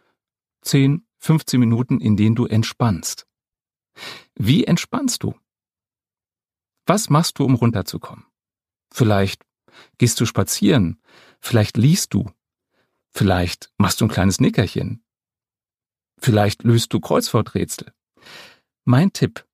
10, 0.63 1.07
15 1.19 1.59
Minuten, 1.59 2.01
in 2.01 2.17
denen 2.17 2.35
du 2.35 2.45
entspannst. 2.47 3.27
Wie 4.35 4.65
entspannst 4.65 5.23
du? 5.23 5.35
Was 6.85 7.09
machst 7.09 7.39
du, 7.39 7.45
um 7.45 7.55
runterzukommen? 7.55 8.25
Vielleicht 8.91 9.45
gehst 9.99 10.19
du 10.19 10.25
spazieren, 10.25 10.99
vielleicht 11.39 11.77
liest 11.77 12.13
du, 12.13 12.31
vielleicht 13.11 13.71
machst 13.77 14.01
du 14.01 14.05
ein 14.05 14.09
kleines 14.09 14.39
Nickerchen, 14.39 15.03
vielleicht 16.17 16.63
löst 16.63 16.91
du 16.93 16.99
Kreuzworträtsel. 16.99 17.93
Mein 18.85 19.13
Tipp, 19.13 19.45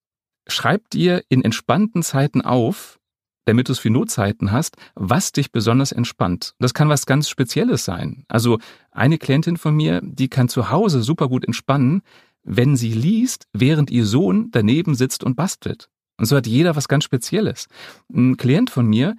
schreib 0.48 0.90
dir 0.90 1.24
in 1.30 1.44
entspannten 1.44 2.04
Zeiten 2.04 2.42
auf, 2.42 3.00
damit 3.46 3.68
du 3.68 3.74
es 3.74 3.80
für 3.80 3.90
Notzeiten 3.90 4.52
hast, 4.52 4.75
was 4.96 5.32
dich 5.32 5.52
besonders 5.52 5.92
entspannt. 5.92 6.54
Das 6.60 6.74
kann 6.74 6.90
was 6.90 7.06
ganz 7.06 7.30
Spezielles 7.30 7.86
sein. 7.86 8.25
Also 8.28 8.60
eine 8.92 9.18
Klientin 9.18 9.58
von 9.58 9.75
mir, 9.75 10.02
die 10.04 10.30
kann 10.30 10.50
zu 10.50 10.72
Hause 10.72 11.04
super 11.04 11.30
gut 11.30 11.46
entspannen, 11.46 12.02
wenn 12.44 12.75
sie 12.75 12.94
liest, 12.94 13.48
während 13.54 13.92
ihr 13.92 14.06
Sohn 14.06 14.50
daneben 14.52 14.96
sitzt 14.96 15.24
und 15.24 15.36
bastelt. 15.36 15.90
Und 16.18 16.25
so 16.25 16.36
hat 16.36 16.48
jeder 16.48 16.75
was 16.75 16.88
ganz 16.88 17.04
Spezielles. 17.04 17.68
Ein 18.14 18.38
Klient 18.38 18.70
von 18.70 18.88
mir, 18.88 19.16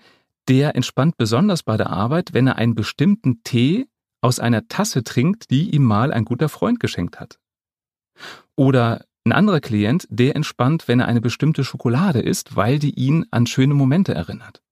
der 0.49 0.77
entspannt 0.77 1.17
besonders 1.17 1.63
bei 1.63 1.77
der 1.77 1.91
Arbeit, 1.91 2.33
wenn 2.33 2.47
er 2.47 2.57
einen 2.57 2.75
bestimmten 2.75 3.43
Tee 3.43 3.87
aus 4.21 4.41
einer 4.41 4.69
Tasse 4.69 5.05
trinkt, 5.05 5.51
die 5.51 5.71
ihm 5.75 5.85
mal 5.85 6.13
ein 6.13 6.25
guter 6.25 6.49
Freund 6.49 6.81
geschenkt 6.81 7.21
hat. 7.21 7.39
Oder 8.57 9.05
ein 9.27 9.33
anderer 9.33 9.61
Klient, 9.61 10.07
der 10.09 10.37
entspannt, 10.37 10.89
wenn 10.89 11.01
er 11.01 11.09
eine 11.09 11.21
bestimmte 11.21 11.65
Schokolade 11.65 12.21
isst, 12.21 12.57
weil 12.57 12.79
die 12.79 12.95
ihn 12.95 13.27
an 13.31 13.47
schöne 13.47 13.75
Momente 13.75 14.15
erinnert. 14.15 14.63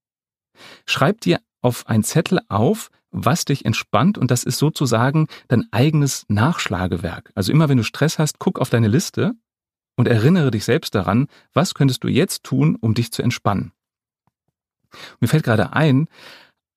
Schreib 0.85 1.21
dir 1.21 1.39
auf 1.61 1.87
ein 1.87 2.03
Zettel 2.03 2.39
auf, 2.47 2.89
was 3.11 3.45
dich 3.45 3.65
entspannt 3.65 4.17
und 4.17 4.31
das 4.31 4.43
ist 4.43 4.57
sozusagen 4.57 5.27
dein 5.47 5.67
eigenes 5.71 6.25
Nachschlagewerk. 6.27 7.31
Also 7.35 7.51
immer 7.51 7.69
wenn 7.69 7.77
du 7.77 7.83
Stress 7.83 8.19
hast, 8.19 8.39
guck 8.39 8.59
auf 8.59 8.69
deine 8.69 8.87
Liste 8.87 9.33
und 9.95 10.07
erinnere 10.07 10.51
dich 10.51 10.65
selbst 10.65 10.95
daran, 10.95 11.27
was 11.53 11.73
könntest 11.73 12.03
du 12.03 12.07
jetzt 12.07 12.43
tun, 12.43 12.77
um 12.79 12.93
dich 12.93 13.11
zu 13.11 13.21
entspannen. 13.21 13.71
Mir 15.19 15.27
fällt 15.27 15.43
gerade 15.43 15.73
ein, 15.73 16.07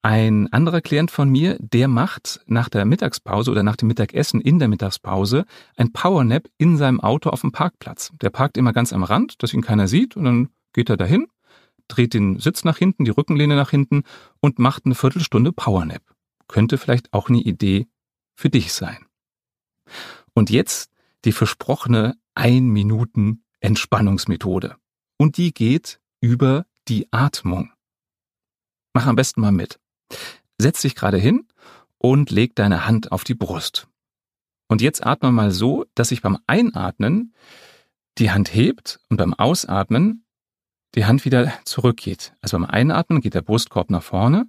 ein 0.02 0.52
anderer 0.52 0.80
Klient 0.80 1.10
von 1.10 1.28
mir, 1.28 1.56
der 1.58 1.88
macht 1.88 2.40
nach 2.46 2.68
der 2.68 2.84
Mittagspause 2.84 3.50
oder 3.50 3.62
nach 3.62 3.76
dem 3.76 3.88
Mittagessen 3.88 4.40
in 4.40 4.58
der 4.58 4.68
Mittagspause 4.68 5.44
ein 5.76 5.92
Powernap 5.92 6.48
in 6.56 6.76
seinem 6.76 7.00
Auto 7.00 7.30
auf 7.30 7.40
dem 7.40 7.52
Parkplatz. 7.52 8.12
Der 8.20 8.30
parkt 8.30 8.56
immer 8.56 8.72
ganz 8.72 8.92
am 8.92 9.02
Rand, 9.02 9.42
dass 9.42 9.52
ihn 9.52 9.62
keiner 9.62 9.88
sieht 9.88 10.16
und 10.16 10.24
dann 10.24 10.48
geht 10.72 10.88
er 10.88 10.96
dahin, 10.96 11.26
dreht 11.88 12.14
den 12.14 12.38
Sitz 12.38 12.64
nach 12.64 12.78
hinten, 12.78 13.04
die 13.04 13.10
Rückenlehne 13.10 13.56
nach 13.56 13.70
hinten 13.70 14.04
und 14.40 14.58
macht 14.58 14.84
eine 14.84 14.94
Viertelstunde 14.94 15.52
Powernap. 15.52 16.02
Könnte 16.46 16.78
vielleicht 16.78 17.12
auch 17.12 17.28
eine 17.28 17.40
Idee 17.40 17.88
für 18.36 18.50
dich 18.50 18.72
sein. 18.72 19.04
Und 20.32 20.50
jetzt 20.50 20.92
die 21.24 21.32
versprochene 21.32 22.14
ein 22.34 22.68
Minuten 22.68 23.42
Entspannungsmethode. 23.60 24.76
Und 25.16 25.36
die 25.36 25.52
geht 25.52 26.00
über 26.20 26.66
die 26.86 27.12
Atmung. 27.12 27.72
Mach 28.92 29.06
am 29.06 29.16
besten 29.16 29.40
mal 29.40 29.52
mit. 29.52 29.80
Setz 30.58 30.82
dich 30.82 30.94
gerade 30.94 31.18
hin 31.18 31.46
und 31.98 32.30
leg 32.30 32.54
deine 32.54 32.86
Hand 32.86 33.12
auf 33.12 33.24
die 33.24 33.34
Brust. 33.34 33.88
Und 34.68 34.82
jetzt 34.82 35.04
atme 35.04 35.32
mal 35.32 35.50
so, 35.50 35.86
dass 35.94 36.10
sich 36.10 36.20
beim 36.20 36.38
Einatmen 36.46 37.32
die 38.18 38.30
Hand 38.30 38.54
hebt 38.54 39.00
und 39.08 39.16
beim 39.16 39.32
Ausatmen 39.34 40.24
die 40.94 41.06
Hand 41.06 41.24
wieder 41.24 41.52
zurückgeht. 41.64 42.34
Also 42.40 42.58
beim 42.58 42.68
Einatmen 42.68 43.20
geht 43.20 43.34
der 43.34 43.42
Brustkorb 43.42 43.90
nach 43.90 44.02
vorne 44.02 44.40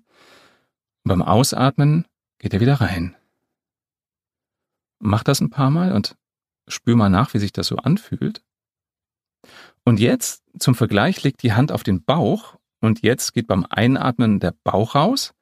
und 1.04 1.10
beim 1.10 1.22
Ausatmen 1.22 2.06
geht 2.40 2.54
er 2.54 2.60
wieder 2.60 2.82
rein. 2.82 3.16
Mach 5.00 5.24
das 5.24 5.40
ein 5.40 5.50
paar 5.50 5.70
Mal 5.70 5.94
und 5.94 6.18
spür 6.68 6.96
mal 6.96 7.10
nach, 7.10 7.34
wie 7.34 7.40
sich 7.40 7.54
das 7.54 7.68
so 7.68 7.78
anfühlt. 7.78 8.44
Und 9.86 10.00
jetzt 10.00 10.44
zum 10.60 10.76
Vergleich 10.76 11.24
legt 11.24 11.44
die 11.44 11.54
Hand 11.54 11.72
auf 11.72 11.84
den 11.84 12.04
Bauch 12.04 12.58
und 12.82 13.02
jetzt 13.02 13.34
geht 13.34 13.48
beim 13.48 13.66
Einatmen 13.70 14.40
der 14.40 14.54
Bauch 14.64 14.96
raus 14.96 15.34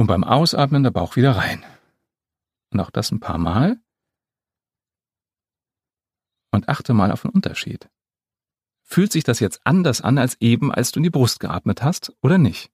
und 0.00 0.06
beim 0.06 0.24
Ausatmen 0.24 0.82
der 0.82 0.92
Bauch 0.92 1.16
wieder 1.16 1.32
rein. 1.32 1.62
Und 2.72 2.80
auch 2.80 2.90
das 2.90 3.12
ein 3.12 3.20
paar 3.20 3.36
Mal. 3.36 3.78
Und 6.52 6.70
achte 6.70 6.94
mal 6.94 7.12
auf 7.12 7.20
den 7.20 7.32
Unterschied. 7.32 7.90
Fühlt 8.82 9.12
sich 9.12 9.24
das 9.24 9.40
jetzt 9.40 9.60
anders 9.64 10.00
an 10.00 10.16
als 10.16 10.40
eben, 10.40 10.72
als 10.72 10.90
du 10.90 11.00
in 11.00 11.02
die 11.02 11.10
Brust 11.10 11.38
geatmet 11.38 11.82
hast 11.82 12.14
oder 12.22 12.38
nicht? 12.38 12.70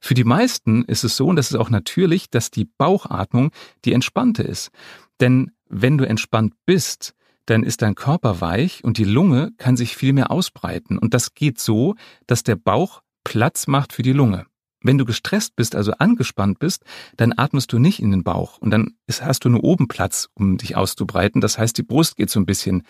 Für 0.00 0.14
die 0.14 0.22
meisten 0.22 0.84
ist 0.84 1.02
es 1.02 1.16
so, 1.16 1.26
und 1.26 1.34
das 1.34 1.50
ist 1.50 1.56
auch 1.56 1.68
natürlich, 1.68 2.30
dass 2.30 2.52
die 2.52 2.66
Bauchatmung 2.66 3.50
die 3.84 3.92
entspannte 3.92 4.44
ist. 4.44 4.70
Denn 5.18 5.50
wenn 5.68 5.98
du 5.98 6.06
entspannt 6.06 6.54
bist, 6.64 7.16
dann 7.46 7.64
ist 7.64 7.82
dein 7.82 7.96
Körper 7.96 8.40
weich 8.40 8.84
und 8.84 8.98
die 8.98 9.04
Lunge 9.04 9.50
kann 9.56 9.76
sich 9.76 9.96
viel 9.96 10.12
mehr 10.12 10.30
ausbreiten. 10.30 10.96
Und 10.96 11.12
das 11.12 11.34
geht 11.34 11.58
so, 11.58 11.96
dass 12.28 12.44
der 12.44 12.54
Bauch 12.54 13.02
Platz 13.24 13.66
macht 13.66 13.92
für 13.92 14.02
die 14.02 14.12
Lunge. 14.12 14.46
Wenn 14.82 14.98
du 14.98 15.04
gestresst 15.04 15.56
bist, 15.56 15.74
also 15.74 15.92
angespannt 15.92 16.58
bist, 16.58 16.84
dann 17.16 17.32
atmest 17.36 17.72
du 17.72 17.78
nicht 17.78 18.00
in 18.00 18.10
den 18.10 18.24
Bauch 18.24 18.58
und 18.58 18.70
dann 18.70 18.96
hast 19.08 19.44
du 19.44 19.48
nur 19.48 19.64
oben 19.64 19.88
Platz, 19.88 20.28
um 20.34 20.56
dich 20.56 20.76
auszubreiten. 20.76 21.40
Das 21.40 21.58
heißt, 21.58 21.76
die 21.78 21.82
Brust 21.82 22.16
geht 22.16 22.30
so 22.30 22.40
ein 22.40 22.46
bisschen 22.46 22.82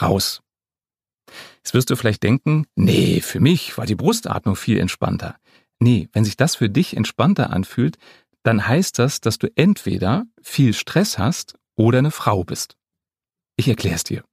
raus. 0.00 0.42
Jetzt 1.58 1.74
wirst 1.74 1.90
du 1.90 1.96
vielleicht 1.96 2.22
denken, 2.22 2.66
nee, 2.74 3.20
für 3.20 3.40
mich 3.40 3.76
war 3.78 3.86
die 3.86 3.94
Brustatmung 3.94 4.56
viel 4.56 4.78
entspannter. 4.78 5.36
Nee, 5.78 6.08
wenn 6.12 6.24
sich 6.24 6.36
das 6.36 6.56
für 6.56 6.68
dich 6.68 6.96
entspannter 6.96 7.50
anfühlt, 7.50 7.96
dann 8.42 8.66
heißt 8.66 8.98
das, 8.98 9.20
dass 9.20 9.38
du 9.38 9.48
entweder 9.54 10.24
viel 10.42 10.74
Stress 10.74 11.18
hast 11.18 11.54
oder 11.76 11.98
eine 11.98 12.10
Frau 12.10 12.44
bist. 12.44 12.76
Ich 13.56 13.68
erkläre 13.68 13.96
es 13.96 14.04
dir. 14.04 14.24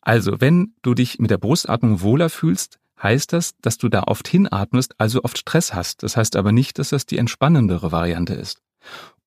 Also, 0.00 0.40
wenn 0.40 0.74
du 0.82 0.94
dich 0.94 1.18
mit 1.18 1.30
der 1.30 1.38
Brustatmung 1.38 2.00
wohler 2.00 2.28
fühlst, 2.30 2.78
heißt 3.04 3.32
das, 3.32 3.54
dass 3.60 3.78
du 3.78 3.88
da 3.88 4.04
oft 4.04 4.26
hinatmest, 4.26 4.94
also 4.98 5.22
oft 5.22 5.38
Stress 5.38 5.74
hast. 5.74 6.02
Das 6.02 6.16
heißt 6.16 6.34
aber 6.34 6.50
nicht, 6.50 6.80
dass 6.80 6.88
das 6.88 7.06
die 7.06 7.18
entspannendere 7.18 7.92
Variante 7.92 8.34
ist. 8.34 8.62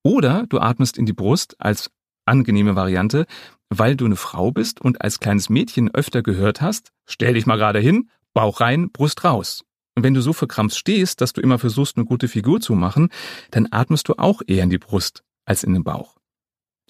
Oder 0.02 0.44
du 0.48 0.58
atmest 0.58 0.98
in 0.98 1.06
die 1.06 1.14
Brust 1.14 1.56
als 1.58 1.90
angenehme 2.26 2.76
Variante, 2.76 3.24
weil 3.70 3.96
du 3.96 4.04
eine 4.04 4.16
Frau 4.16 4.50
bist 4.50 4.80
und 4.80 5.00
als 5.02 5.20
kleines 5.20 5.48
Mädchen 5.48 5.94
öfter 5.94 6.22
gehört 6.22 6.60
hast, 6.60 6.90
stell 7.06 7.34
dich 7.34 7.46
mal 7.46 7.56
gerade 7.56 7.78
hin, 7.78 8.10
Bauch 8.34 8.60
rein, 8.60 8.90
Brust 8.90 9.24
raus. 9.24 9.64
Und 9.94 10.04
wenn 10.04 10.14
du 10.14 10.20
so 10.20 10.32
verkrampft 10.32 10.76
stehst, 10.76 11.20
dass 11.20 11.32
du 11.32 11.40
immer 11.40 11.58
versuchst, 11.58 11.96
eine 11.96 12.06
gute 12.06 12.28
Figur 12.28 12.60
zu 12.60 12.74
machen, 12.74 13.08
dann 13.50 13.68
atmest 13.70 14.08
du 14.08 14.14
auch 14.16 14.42
eher 14.46 14.62
in 14.62 14.70
die 14.70 14.78
Brust 14.78 15.24
als 15.44 15.64
in 15.64 15.72
den 15.72 15.82
Bauch. 15.82 16.18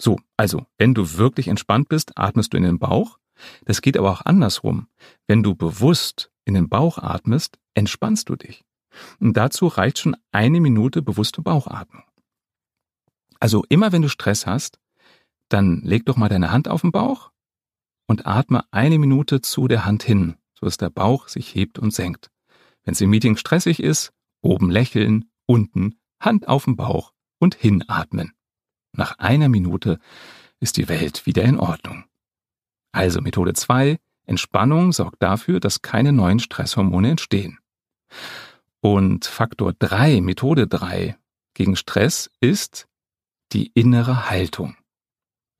So, 0.01 0.19
also, 0.37 0.65
wenn 0.77 0.93
du 0.93 1.17
wirklich 1.17 1.47
entspannt 1.47 1.89
bist, 1.89 2.17
atmest 2.17 2.53
du 2.53 2.57
in 2.57 2.63
den 2.63 2.79
Bauch. 2.79 3.17
Das 3.65 3.81
geht 3.81 3.97
aber 3.97 4.11
auch 4.11 4.21
andersrum. 4.25 4.87
Wenn 5.27 5.43
du 5.43 5.55
bewusst 5.55 6.31
in 6.49 6.55
den 6.55 6.69
Bauch 6.69 6.97
atmest, 6.97 7.57
entspannst 7.73 8.27
du 8.27 8.35
dich. 8.35 8.65
Und 9.19 9.37
dazu 9.37 9.67
reicht 9.67 9.99
schon 9.99 10.17
eine 10.31 10.59
Minute 10.59 11.01
bewusste 11.01 11.41
Bauchatmung. 11.41 12.03
Also 13.39 13.63
immer 13.69 13.91
wenn 13.91 14.01
du 14.01 14.09
Stress 14.09 14.45
hast, 14.45 14.79
dann 15.47 15.81
leg 15.81 16.05
doch 16.05 16.17
mal 16.17 16.27
deine 16.27 16.51
Hand 16.51 16.67
auf 16.67 16.81
den 16.81 16.91
Bauch 16.91 17.31
und 18.07 18.25
atme 18.25 18.65
eine 18.71 18.99
Minute 18.99 19.41
zu 19.41 19.67
der 19.67 19.85
Hand 19.85 20.03
hin, 20.03 20.35
so 20.53 20.65
dass 20.65 20.77
der 20.77 20.89
Bauch 20.89 21.27
sich 21.27 21.55
hebt 21.55 21.79
und 21.79 21.93
senkt. 21.93 22.29
Wenn 22.83 22.93
es 22.93 23.01
im 23.01 23.09
Meeting 23.09 23.37
stressig 23.37 23.81
ist, 23.81 24.11
oben 24.41 24.69
lächeln, 24.69 25.31
unten 25.45 25.99
Hand 26.19 26.47
auf 26.47 26.65
den 26.65 26.75
Bauch 26.75 27.13
und 27.39 27.55
hinatmen. 27.55 28.33
Nach 28.93 29.17
einer 29.19 29.49
Minute 29.49 29.99
ist 30.59 30.77
die 30.77 30.89
Welt 30.89 31.25
wieder 31.25 31.43
in 31.43 31.57
Ordnung. 31.57 32.05
Also 32.91 33.21
Methode 33.21 33.53
2, 33.53 33.99
Entspannung 34.29 34.91
sorgt 34.91 35.21
dafür, 35.23 35.59
dass 35.59 35.81
keine 35.81 36.13
neuen 36.13 36.39
Stresshormone 36.39 37.09
entstehen. 37.09 37.57
Und 38.79 39.25
Faktor 39.25 39.73
3, 39.73 40.21
Methode 40.21 40.67
3 40.67 41.17
gegen 41.55 41.75
Stress 41.75 42.29
ist 42.39 42.87
die 43.51 43.71
innere 43.73 44.29
Haltung. 44.29 44.77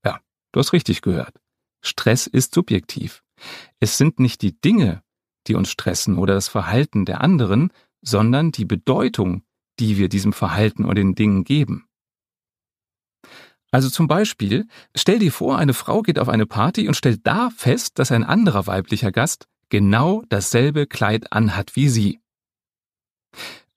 Ja, 0.05 0.21
du 0.51 0.59
hast 0.59 0.71
richtig 0.71 1.01
gehört. 1.01 1.41
Stress 1.81 2.27
ist 2.27 2.53
subjektiv. 2.53 3.23
Es 3.79 3.97
sind 3.97 4.19
nicht 4.19 4.41
die 4.43 4.59
Dinge, 4.61 5.01
die 5.47 5.55
uns 5.55 5.71
stressen 5.71 6.17
oder 6.17 6.35
das 6.35 6.47
Verhalten 6.47 7.05
der 7.05 7.21
anderen, 7.21 7.73
sondern 8.01 8.51
die 8.51 8.65
Bedeutung, 8.65 9.43
die 9.79 9.97
wir 9.97 10.09
diesem 10.09 10.31
Verhalten 10.31 10.85
oder 10.85 10.95
den 10.95 11.15
Dingen 11.15 11.43
geben. 11.43 11.88
Also 13.71 13.89
zum 13.89 14.07
Beispiel, 14.07 14.67
stell 14.95 15.19
dir 15.19 15.31
vor, 15.31 15.57
eine 15.57 15.73
Frau 15.73 16.01
geht 16.01 16.17
auf 16.19 16.29
eine 16.29 16.45
Party 16.45 16.87
und 16.87 16.95
stellt 16.95 17.21
da 17.25 17.49
fest, 17.55 17.99
dass 17.99 18.11
ein 18.11 18.23
anderer 18.23 18.67
weiblicher 18.67 19.11
Gast 19.11 19.47
genau 19.69 20.23
dasselbe 20.29 20.87
Kleid 20.87 21.31
anhat 21.31 21.75
wie 21.75 21.89
sie. 21.89 22.19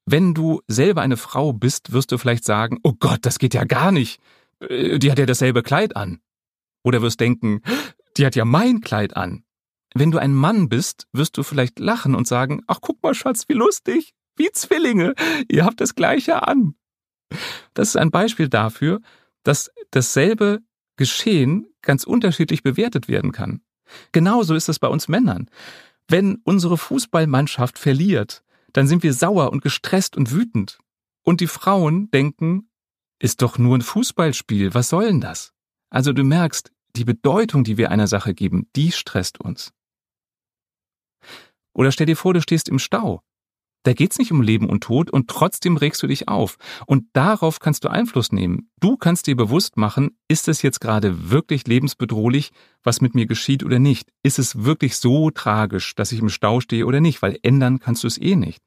Wenn 0.06 0.34
du 0.34 0.62
selber 0.66 1.02
eine 1.02 1.16
Frau 1.16 1.52
bist, 1.52 1.92
wirst 1.92 2.10
du 2.10 2.18
vielleicht 2.18 2.44
sagen, 2.44 2.78
oh 2.82 2.94
Gott, 2.98 3.20
das 3.22 3.38
geht 3.38 3.54
ja 3.54 3.64
gar 3.64 3.92
nicht. 3.92 4.20
Äh, 4.60 4.98
die 4.98 5.10
hat 5.10 5.18
ja 5.18 5.26
dasselbe 5.26 5.62
Kleid 5.62 5.96
an. 5.96 6.20
Oder 6.82 7.02
wirst 7.02 7.20
denken, 7.20 7.62
die 8.16 8.26
hat 8.26 8.34
ja 8.34 8.44
mein 8.44 8.80
Kleid 8.80 9.16
an. 9.16 9.44
Wenn 9.94 10.10
du 10.10 10.18
ein 10.18 10.34
Mann 10.34 10.68
bist, 10.68 11.06
wirst 11.12 11.36
du 11.36 11.42
vielleicht 11.42 11.78
lachen 11.78 12.14
und 12.14 12.26
sagen, 12.26 12.62
ach 12.66 12.78
guck 12.80 13.02
mal, 13.02 13.14
Schatz, 13.14 13.48
wie 13.48 13.54
lustig, 13.54 14.14
wie 14.36 14.50
Zwillinge, 14.50 15.14
ihr 15.48 15.64
habt 15.64 15.80
das 15.80 15.94
gleiche 15.94 16.46
an. 16.48 16.74
Das 17.74 17.88
ist 17.88 17.96
ein 17.96 18.10
Beispiel 18.10 18.48
dafür, 18.48 19.00
dass 19.42 19.70
dasselbe 19.92 20.60
Geschehen 20.96 21.66
ganz 21.80 22.04
unterschiedlich 22.04 22.62
bewertet 22.62 23.08
werden 23.08 23.32
kann. 23.32 23.62
Genauso 24.12 24.54
ist 24.54 24.68
es 24.68 24.78
bei 24.78 24.88
uns 24.88 25.08
Männern. 25.08 25.48
Wenn 26.08 26.36
unsere 26.44 26.76
Fußballmannschaft 26.76 27.78
verliert, 27.78 28.42
dann 28.72 28.86
sind 28.86 29.02
wir 29.02 29.14
sauer 29.14 29.52
und 29.52 29.62
gestresst 29.62 30.16
und 30.16 30.32
wütend. 30.32 30.78
Und 31.22 31.40
die 31.40 31.46
Frauen 31.46 32.10
denken, 32.10 32.68
ist 33.18 33.42
doch 33.42 33.56
nur 33.58 33.78
ein 33.78 33.82
Fußballspiel, 33.82 34.74
was 34.74 34.88
soll 34.88 35.06
denn 35.06 35.20
das? 35.20 35.52
Also 35.90 36.12
du 36.12 36.24
merkst, 36.24 36.72
die 36.96 37.04
Bedeutung, 37.04 37.64
die 37.64 37.76
wir 37.76 37.90
einer 37.90 38.06
Sache 38.06 38.34
geben, 38.34 38.68
die 38.74 38.92
stresst 38.92 39.40
uns. 39.40 39.72
Oder 41.72 41.92
stell 41.92 42.06
dir 42.06 42.16
vor, 42.16 42.34
du 42.34 42.42
stehst 42.42 42.68
im 42.68 42.78
Stau. 42.78 43.22
Da 43.84 43.94
geht's 43.94 44.18
nicht 44.18 44.30
um 44.30 44.42
Leben 44.42 44.68
und 44.68 44.84
Tod 44.84 45.10
und 45.10 45.28
trotzdem 45.28 45.76
regst 45.76 46.02
du 46.02 46.06
dich 46.06 46.28
auf. 46.28 46.56
Und 46.86 47.06
darauf 47.14 47.58
kannst 47.58 47.84
du 47.84 47.88
Einfluss 47.88 48.30
nehmen. 48.30 48.70
Du 48.78 48.96
kannst 48.96 49.26
dir 49.26 49.36
bewusst 49.36 49.76
machen, 49.76 50.16
ist 50.28 50.46
es 50.46 50.62
jetzt 50.62 50.80
gerade 50.80 51.30
wirklich 51.30 51.66
lebensbedrohlich, 51.66 52.52
was 52.84 53.00
mit 53.00 53.14
mir 53.14 53.26
geschieht 53.26 53.64
oder 53.64 53.80
nicht? 53.80 54.12
Ist 54.22 54.38
es 54.38 54.64
wirklich 54.64 54.96
so 54.96 55.30
tragisch, 55.30 55.94
dass 55.96 56.12
ich 56.12 56.20
im 56.20 56.28
Stau 56.28 56.60
stehe 56.60 56.86
oder 56.86 57.00
nicht? 57.00 57.22
Weil 57.22 57.38
ändern 57.42 57.80
kannst 57.80 58.04
du 58.04 58.06
es 58.06 58.20
eh 58.20 58.36
nicht. 58.36 58.62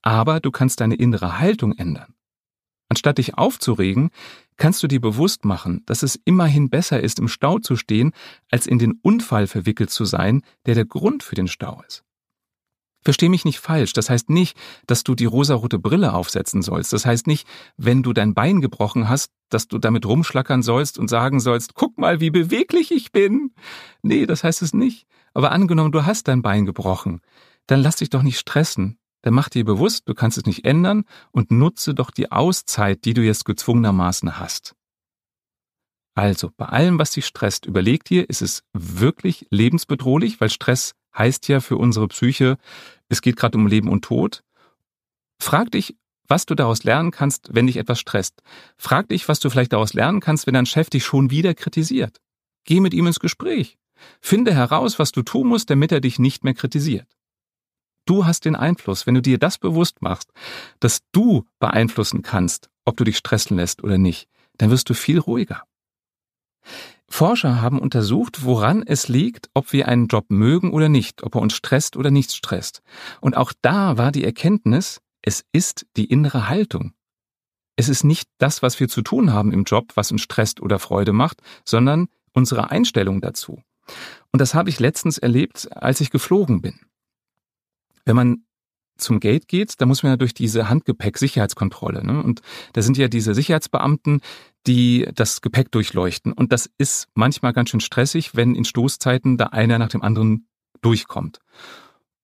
Aber 0.00 0.40
du 0.40 0.50
kannst 0.50 0.80
deine 0.80 0.94
innere 0.94 1.38
Haltung 1.38 1.72
ändern. 1.72 2.14
Anstatt 2.88 3.18
dich 3.18 3.36
aufzuregen, 3.36 4.10
kannst 4.56 4.82
du 4.82 4.86
dir 4.86 5.00
bewusst 5.00 5.44
machen, 5.44 5.82
dass 5.86 6.02
es 6.02 6.20
immerhin 6.24 6.70
besser 6.70 7.00
ist, 7.02 7.18
im 7.18 7.28
Stau 7.28 7.58
zu 7.58 7.76
stehen, 7.76 8.12
als 8.50 8.66
in 8.66 8.78
den 8.78 8.98
Unfall 9.02 9.46
verwickelt 9.46 9.90
zu 9.90 10.04
sein, 10.04 10.42
der 10.66 10.74
der 10.74 10.84
Grund 10.84 11.22
für 11.22 11.34
den 11.34 11.48
Stau 11.48 11.82
ist. 11.86 12.04
Versteh 13.04 13.28
mich 13.28 13.44
nicht 13.44 13.58
falsch. 13.58 13.92
Das 13.92 14.08
heißt 14.08 14.30
nicht, 14.30 14.56
dass 14.86 15.04
du 15.04 15.14
die 15.14 15.26
rosarote 15.26 15.78
Brille 15.78 16.14
aufsetzen 16.14 16.62
sollst. 16.62 16.92
Das 16.92 17.04
heißt 17.04 17.26
nicht, 17.26 17.46
wenn 17.76 18.02
du 18.02 18.12
dein 18.12 18.32
Bein 18.32 18.60
gebrochen 18.60 19.08
hast, 19.08 19.30
dass 19.50 19.68
du 19.68 19.78
damit 19.78 20.06
rumschlackern 20.06 20.62
sollst 20.62 20.98
und 20.98 21.08
sagen 21.08 21.38
sollst, 21.38 21.74
guck 21.74 21.98
mal, 21.98 22.20
wie 22.20 22.30
beweglich 22.30 22.90
ich 22.90 23.12
bin. 23.12 23.52
Nee, 24.02 24.24
das 24.24 24.42
heißt 24.42 24.62
es 24.62 24.72
nicht. 24.72 25.06
Aber 25.34 25.52
angenommen, 25.52 25.92
du 25.92 26.06
hast 26.06 26.28
dein 26.28 26.42
Bein 26.42 26.64
gebrochen, 26.64 27.20
dann 27.66 27.82
lass 27.82 27.96
dich 27.96 28.08
doch 28.08 28.22
nicht 28.22 28.38
stressen. 28.38 28.98
Dann 29.22 29.34
mach 29.34 29.48
dir 29.48 29.64
bewusst, 29.64 30.08
du 30.08 30.14
kannst 30.14 30.38
es 30.38 30.44
nicht 30.44 30.64
ändern 30.64 31.04
und 31.30 31.50
nutze 31.50 31.94
doch 31.94 32.10
die 32.10 32.30
Auszeit, 32.30 33.04
die 33.04 33.14
du 33.14 33.22
jetzt 33.22 33.44
gezwungenermaßen 33.44 34.38
hast. 34.38 34.74
Also, 36.14 36.50
bei 36.56 36.66
allem, 36.66 36.98
was 36.98 37.10
dich 37.10 37.26
stresst, 37.26 37.66
überleg 37.66 38.04
dir, 38.04 38.28
ist 38.28 38.42
es 38.42 38.62
wirklich 38.72 39.46
lebensbedrohlich, 39.50 40.40
weil 40.40 40.50
Stress 40.50 40.94
heißt 41.16 41.48
ja 41.48 41.60
für 41.60 41.76
unsere 41.76 42.08
Psyche, 42.08 42.58
es 43.08 43.22
geht 43.22 43.36
gerade 43.36 43.58
um 43.58 43.66
Leben 43.66 43.88
und 43.88 44.04
Tod. 44.04 44.42
Frag 45.38 45.70
dich, 45.70 45.96
was 46.26 46.46
du 46.46 46.54
daraus 46.54 46.84
lernen 46.84 47.10
kannst, 47.10 47.50
wenn 47.52 47.66
dich 47.66 47.76
etwas 47.76 48.00
stresst. 48.00 48.42
Frag 48.76 49.08
dich, 49.08 49.28
was 49.28 49.40
du 49.40 49.50
vielleicht 49.50 49.72
daraus 49.72 49.94
lernen 49.94 50.20
kannst, 50.20 50.46
wenn 50.46 50.54
dein 50.54 50.66
Chef 50.66 50.90
dich 50.90 51.04
schon 51.04 51.30
wieder 51.30 51.54
kritisiert. 51.54 52.20
Geh 52.64 52.80
mit 52.80 52.94
ihm 52.94 53.06
ins 53.06 53.20
Gespräch. 53.20 53.76
Finde 54.20 54.54
heraus, 54.54 54.98
was 54.98 55.12
du 55.12 55.22
tun 55.22 55.48
musst, 55.48 55.70
damit 55.70 55.92
er 55.92 56.00
dich 56.00 56.18
nicht 56.18 56.44
mehr 56.44 56.54
kritisiert. 56.54 57.08
Du 58.06 58.26
hast 58.26 58.44
den 58.44 58.56
Einfluss, 58.56 59.06
wenn 59.06 59.14
du 59.14 59.22
dir 59.22 59.38
das 59.38 59.58
bewusst 59.58 60.02
machst, 60.02 60.30
dass 60.80 61.00
du 61.12 61.46
beeinflussen 61.58 62.22
kannst, 62.22 62.68
ob 62.84 62.96
du 62.96 63.04
dich 63.04 63.16
stressen 63.16 63.56
lässt 63.56 63.82
oder 63.82 63.98
nicht, 63.98 64.28
dann 64.58 64.70
wirst 64.70 64.90
du 64.90 64.94
viel 64.94 65.18
ruhiger. 65.18 65.62
Forscher 67.14 67.62
haben 67.62 67.78
untersucht, 67.78 68.44
woran 68.44 68.82
es 68.84 69.06
liegt, 69.06 69.48
ob 69.54 69.72
wir 69.72 69.86
einen 69.86 70.08
Job 70.08 70.30
mögen 70.30 70.72
oder 70.72 70.88
nicht, 70.88 71.22
ob 71.22 71.36
er 71.36 71.42
uns 71.42 71.54
stresst 71.54 71.96
oder 71.96 72.10
nicht 72.10 72.32
stresst. 72.32 72.82
Und 73.20 73.36
auch 73.36 73.52
da 73.62 73.96
war 73.96 74.10
die 74.10 74.24
Erkenntnis, 74.24 75.00
es 75.22 75.44
ist 75.52 75.86
die 75.96 76.06
innere 76.06 76.48
Haltung. 76.48 76.92
Es 77.76 77.88
ist 77.88 78.02
nicht 78.02 78.28
das, 78.38 78.62
was 78.62 78.80
wir 78.80 78.88
zu 78.88 79.00
tun 79.00 79.32
haben 79.32 79.52
im 79.52 79.62
Job, 79.62 79.92
was 79.94 80.10
uns 80.10 80.22
stresst 80.22 80.60
oder 80.60 80.80
Freude 80.80 81.12
macht, 81.12 81.40
sondern 81.64 82.08
unsere 82.32 82.72
Einstellung 82.72 83.20
dazu. 83.20 83.62
Und 84.32 84.40
das 84.40 84.54
habe 84.54 84.68
ich 84.68 84.80
letztens 84.80 85.16
erlebt, 85.16 85.68
als 85.70 86.00
ich 86.00 86.10
geflogen 86.10 86.62
bin. 86.62 86.80
Wenn 88.04 88.16
man 88.16 88.44
zum 88.96 89.20
Gate 89.20 89.48
geht, 89.48 89.80
da 89.80 89.86
muss 89.86 90.02
man 90.02 90.12
ja 90.12 90.16
durch 90.16 90.34
diese 90.34 90.68
Handgepäck-Sicherheitskontrolle. 90.68 92.04
Ne? 92.04 92.22
Und 92.22 92.42
da 92.72 92.82
sind 92.82 92.96
ja 92.96 93.08
diese 93.08 93.34
Sicherheitsbeamten, 93.34 94.20
die 94.66 95.08
das 95.14 95.40
Gepäck 95.40 95.70
durchleuchten. 95.70 96.32
Und 96.32 96.52
das 96.52 96.70
ist 96.78 97.08
manchmal 97.14 97.52
ganz 97.52 97.70
schön 97.70 97.80
stressig, 97.80 98.34
wenn 98.34 98.54
in 98.54 98.64
Stoßzeiten 98.64 99.36
da 99.36 99.46
einer 99.46 99.78
nach 99.78 99.88
dem 99.88 100.02
anderen 100.02 100.46
durchkommt. 100.80 101.40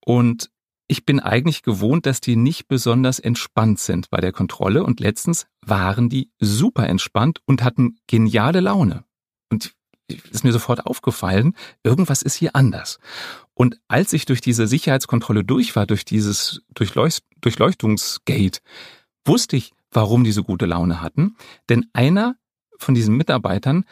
Und 0.04 0.50
ich 0.87 1.04
bin 1.04 1.20
eigentlich 1.20 1.62
gewohnt, 1.62 2.06
dass 2.06 2.20
die 2.20 2.35
nicht 2.37 2.66
besonders 2.66 3.20
entspannt 3.20 3.78
sind 3.78 4.11
bei 4.11 4.20
der 4.20 4.33
Kontrolle. 4.33 4.83
Und 4.83 4.98
letztens 4.98 5.46
waren 5.64 6.09
die 6.09 6.30
super 6.40 6.88
entspannt 6.88 7.40
und 7.46 7.62
hatten 7.62 7.98
geniale 8.06 8.61
Laune. 8.61 9.04
Und 9.50 9.72
ist 10.14 10.44
mir 10.44 10.52
sofort 10.52 10.86
aufgefallen, 10.86 11.54
irgendwas 11.82 12.22
ist 12.22 12.34
hier 12.34 12.54
anders. 12.56 12.98
Und 13.54 13.78
als 13.88 14.12
ich 14.12 14.24
durch 14.24 14.40
diese 14.40 14.66
Sicherheitskontrolle 14.66 15.44
durch 15.44 15.76
war, 15.76 15.86
durch 15.86 16.04
dieses 16.04 16.62
Durchleucht 16.74 17.24
Durchleuchtungsgate, 17.40 18.60
wusste 19.24 19.56
ich, 19.56 19.72
warum 19.90 20.24
die 20.24 20.32
so 20.32 20.44
gute 20.44 20.66
Laune 20.66 21.00
hatten. 21.00 21.36
Denn 21.68 21.86
einer 21.92 22.36
von 22.78 22.94
diesen 22.94 23.16
Mitarbeitern 23.16 23.84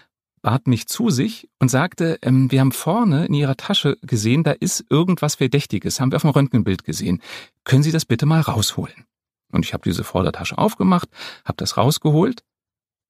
bat 0.42 0.66
mich 0.66 0.86
zu 0.86 1.10
sich 1.10 1.48
und 1.58 1.68
sagte, 1.70 2.18
ähm, 2.22 2.50
wir 2.50 2.60
haben 2.60 2.72
vorne 2.72 3.26
in 3.26 3.34
Ihrer 3.34 3.56
Tasche 3.56 3.98
gesehen, 4.02 4.44
da 4.44 4.52
ist 4.52 4.84
irgendwas 4.88 5.34
Verdächtiges, 5.34 6.00
haben 6.00 6.12
wir 6.12 6.16
auf 6.16 6.22
dem 6.22 6.30
Röntgenbild 6.30 6.84
gesehen. 6.84 7.20
Können 7.64 7.82
Sie 7.82 7.92
das 7.92 8.04
bitte 8.04 8.26
mal 8.26 8.40
rausholen? 8.40 9.04
Und 9.50 9.64
ich 9.64 9.72
habe 9.72 9.82
diese 9.84 10.04
Vordertasche 10.04 10.58
aufgemacht, 10.58 11.08
habe 11.44 11.56
das 11.56 11.76
rausgeholt 11.76 12.42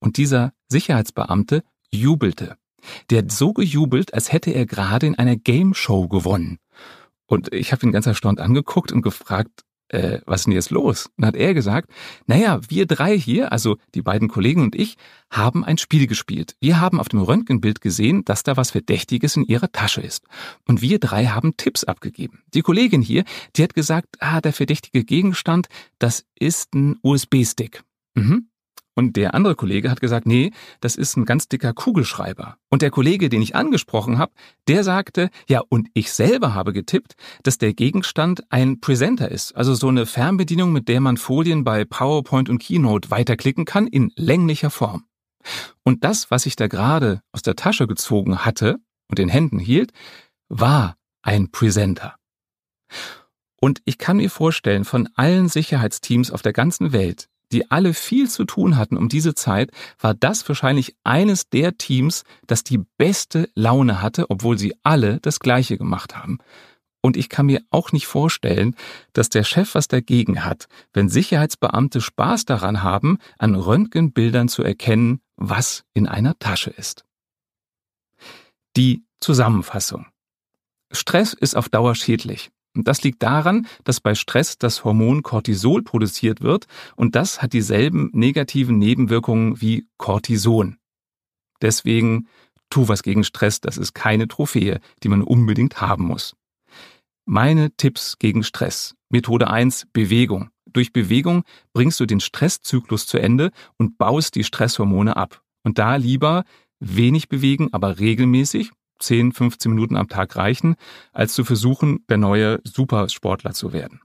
und 0.00 0.16
dieser 0.16 0.52
Sicherheitsbeamte 0.68 1.62
jubelte. 1.90 2.56
Der 3.10 3.18
hat 3.18 3.32
so 3.32 3.52
gejubelt, 3.52 4.14
als 4.14 4.32
hätte 4.32 4.50
er 4.50 4.66
gerade 4.66 5.06
in 5.06 5.14
einer 5.14 5.36
Game 5.36 5.74
Show 5.74 6.08
gewonnen. 6.08 6.58
Und 7.26 7.52
ich 7.52 7.72
habe 7.72 7.86
ihn 7.86 7.92
ganz 7.92 8.06
erstaunt 8.06 8.40
angeguckt 8.40 8.90
und 8.90 9.02
gefragt, 9.02 9.64
äh, 9.88 10.20
was 10.26 10.40
ist 10.40 10.46
denn 10.46 10.54
jetzt 10.54 10.70
los? 10.70 11.06
Und 11.06 11.12
dann 11.18 11.28
hat 11.28 11.36
er 11.36 11.54
gesagt, 11.54 11.90
naja, 12.26 12.60
wir 12.68 12.86
drei 12.86 13.18
hier, 13.18 13.52
also 13.52 13.76
die 13.94 14.02
beiden 14.02 14.28
Kollegen 14.28 14.62
und 14.62 14.74
ich, 14.74 14.96
haben 15.30 15.64
ein 15.64 15.78
Spiel 15.78 16.06
gespielt. 16.06 16.56
Wir 16.60 16.80
haben 16.80 17.00
auf 17.00 17.08
dem 17.08 17.20
Röntgenbild 17.20 17.80
gesehen, 17.80 18.24
dass 18.24 18.42
da 18.42 18.56
was 18.56 18.70
Verdächtiges 18.70 19.36
in 19.36 19.44
ihrer 19.44 19.72
Tasche 19.72 20.00
ist. 20.00 20.24
Und 20.66 20.82
wir 20.82 20.98
drei 20.98 21.26
haben 21.26 21.56
Tipps 21.56 21.84
abgegeben. 21.84 22.42
Die 22.54 22.62
Kollegin 22.62 23.02
hier, 23.02 23.24
die 23.56 23.62
hat 23.62 23.74
gesagt, 23.74 24.16
ah, 24.20 24.40
der 24.40 24.52
verdächtige 24.52 25.04
Gegenstand, 25.04 25.68
das 25.98 26.24
ist 26.38 26.74
ein 26.74 26.96
USB-Stick. 27.02 27.82
Mhm. 28.14 28.47
Und 28.98 29.14
der 29.14 29.32
andere 29.32 29.54
Kollege 29.54 29.92
hat 29.92 30.00
gesagt, 30.00 30.26
nee, 30.26 30.50
das 30.80 30.96
ist 30.96 31.16
ein 31.16 31.24
ganz 31.24 31.46
dicker 31.46 31.72
Kugelschreiber. 31.72 32.56
Und 32.68 32.82
der 32.82 32.90
Kollege, 32.90 33.28
den 33.28 33.42
ich 33.42 33.54
angesprochen 33.54 34.18
habe, 34.18 34.32
der 34.66 34.82
sagte, 34.82 35.30
ja, 35.48 35.62
und 35.68 35.86
ich 35.94 36.10
selber 36.12 36.52
habe 36.52 36.72
getippt, 36.72 37.14
dass 37.44 37.58
der 37.58 37.74
Gegenstand 37.74 38.42
ein 38.50 38.80
Presenter 38.80 39.30
ist, 39.30 39.54
also 39.54 39.74
so 39.74 39.86
eine 39.86 40.04
Fernbedienung, 40.04 40.72
mit 40.72 40.88
der 40.88 41.00
man 41.00 41.16
Folien 41.16 41.62
bei 41.62 41.84
PowerPoint 41.84 42.48
und 42.48 42.58
Keynote 42.58 43.08
weiterklicken 43.12 43.64
kann 43.66 43.86
in 43.86 44.10
länglicher 44.16 44.70
Form. 44.70 45.04
Und 45.84 46.02
das, 46.02 46.32
was 46.32 46.44
ich 46.46 46.56
da 46.56 46.66
gerade 46.66 47.22
aus 47.30 47.42
der 47.42 47.54
Tasche 47.54 47.86
gezogen 47.86 48.44
hatte 48.44 48.78
und 49.06 49.20
in 49.20 49.28
Händen 49.28 49.60
hielt, 49.60 49.92
war 50.48 50.96
ein 51.22 51.52
Presenter. 51.52 52.16
Und 53.60 53.80
ich 53.84 53.98
kann 53.98 54.16
mir 54.16 54.28
vorstellen, 54.30 54.84
von 54.84 55.08
allen 55.14 55.48
Sicherheitsteams 55.48 56.32
auf 56.32 56.42
der 56.42 56.52
ganzen 56.52 56.92
Welt 56.92 57.27
die 57.52 57.70
alle 57.70 57.94
viel 57.94 58.28
zu 58.28 58.44
tun 58.44 58.76
hatten 58.76 58.96
um 58.96 59.08
diese 59.08 59.34
Zeit, 59.34 59.70
war 59.98 60.14
das 60.14 60.46
wahrscheinlich 60.48 60.96
eines 61.04 61.48
der 61.48 61.76
Teams, 61.78 62.24
das 62.46 62.64
die 62.64 62.80
beste 62.98 63.48
Laune 63.54 64.02
hatte, 64.02 64.30
obwohl 64.30 64.58
sie 64.58 64.74
alle 64.82 65.18
das 65.20 65.40
Gleiche 65.40 65.78
gemacht 65.78 66.16
haben. 66.16 66.38
Und 67.00 67.16
ich 67.16 67.28
kann 67.28 67.46
mir 67.46 67.62
auch 67.70 67.92
nicht 67.92 68.06
vorstellen, 68.06 68.74
dass 69.12 69.28
der 69.28 69.44
Chef 69.44 69.74
was 69.74 69.88
dagegen 69.88 70.44
hat, 70.44 70.66
wenn 70.92 71.08
Sicherheitsbeamte 71.08 72.00
Spaß 72.00 72.44
daran 72.44 72.82
haben, 72.82 73.18
an 73.38 73.54
Röntgenbildern 73.54 74.48
zu 74.48 74.62
erkennen, 74.62 75.20
was 75.36 75.84
in 75.94 76.08
einer 76.08 76.38
Tasche 76.38 76.70
ist. 76.70 77.04
Die 78.76 79.04
Zusammenfassung. 79.20 80.06
Stress 80.90 81.34
ist 81.34 81.56
auf 81.56 81.68
Dauer 81.68 81.94
schädlich. 81.94 82.50
Und 82.78 82.86
das 82.86 83.02
liegt 83.02 83.24
daran, 83.24 83.66
dass 83.82 84.00
bei 84.00 84.14
Stress 84.14 84.56
das 84.56 84.84
Hormon 84.84 85.24
Cortisol 85.24 85.82
produziert 85.82 86.42
wird 86.42 86.68
und 86.94 87.16
das 87.16 87.42
hat 87.42 87.52
dieselben 87.52 88.08
negativen 88.12 88.78
Nebenwirkungen 88.78 89.60
wie 89.60 89.88
Cortison. 89.96 90.78
Deswegen 91.60 92.28
tu 92.70 92.86
was 92.86 93.02
gegen 93.02 93.24
Stress, 93.24 93.60
das 93.60 93.78
ist 93.78 93.94
keine 93.94 94.28
Trophäe, 94.28 94.78
die 95.02 95.08
man 95.08 95.22
unbedingt 95.22 95.80
haben 95.80 96.04
muss. 96.04 96.36
Meine 97.24 97.72
Tipps 97.76 98.16
gegen 98.20 98.44
Stress. 98.44 98.94
Methode 99.08 99.50
1, 99.50 99.88
Bewegung. 99.92 100.50
Durch 100.64 100.92
Bewegung 100.92 101.42
bringst 101.72 101.98
du 101.98 102.06
den 102.06 102.20
Stresszyklus 102.20 103.08
zu 103.08 103.18
Ende 103.18 103.50
und 103.76 103.98
baust 103.98 104.36
die 104.36 104.44
Stresshormone 104.44 105.16
ab. 105.16 105.42
Und 105.64 105.78
da 105.78 105.96
lieber 105.96 106.44
wenig 106.78 107.28
bewegen, 107.28 107.70
aber 107.72 107.98
regelmäßig, 107.98 108.70
10, 108.98 109.32
15 109.32 109.72
Minuten 109.72 109.96
am 109.96 110.08
Tag 110.08 110.36
reichen, 110.36 110.76
als 111.12 111.34
zu 111.34 111.44
versuchen, 111.44 112.04
der 112.08 112.18
neue 112.18 112.60
Supersportler 112.64 113.52
zu 113.52 113.72
werden. 113.72 114.00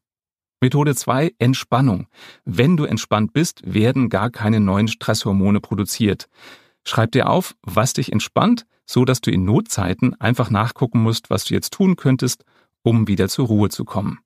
Methode 0.63 0.95
2, 0.95 1.35
Entspannung. 1.39 2.07
Wenn 2.45 2.77
du 2.77 2.85
entspannt 2.85 3.33
bist, 3.33 3.61
werden 3.65 4.07
gar 4.07 4.29
keine 4.29 4.61
neuen 4.61 4.87
Stresshormone 4.87 5.59
produziert. 5.59 6.29
Schreib 6.85 7.11
dir 7.11 7.27
auf, 7.27 7.53
was 7.63 7.91
dich 7.91 8.13
entspannt, 8.13 8.65
so 8.85 9.03
dass 9.03 9.19
du 9.19 9.29
in 9.29 9.43
Notzeiten 9.43 10.15
einfach 10.21 10.49
nachgucken 10.49 11.03
musst, 11.03 11.29
was 11.29 11.43
du 11.43 11.53
jetzt 11.53 11.73
tun 11.73 11.97
könntest, 11.97 12.45
um 12.81 13.09
wieder 13.09 13.27
zur 13.27 13.47
Ruhe 13.47 13.67
zu 13.67 13.83
kommen. 13.83 14.19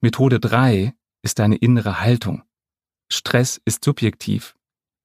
Methode 0.00 0.40
3 0.40 0.92
ist 1.22 1.38
deine 1.38 1.54
innere 1.54 2.00
Haltung. 2.00 2.42
Stress 3.08 3.60
ist 3.64 3.84
subjektiv. 3.84 4.56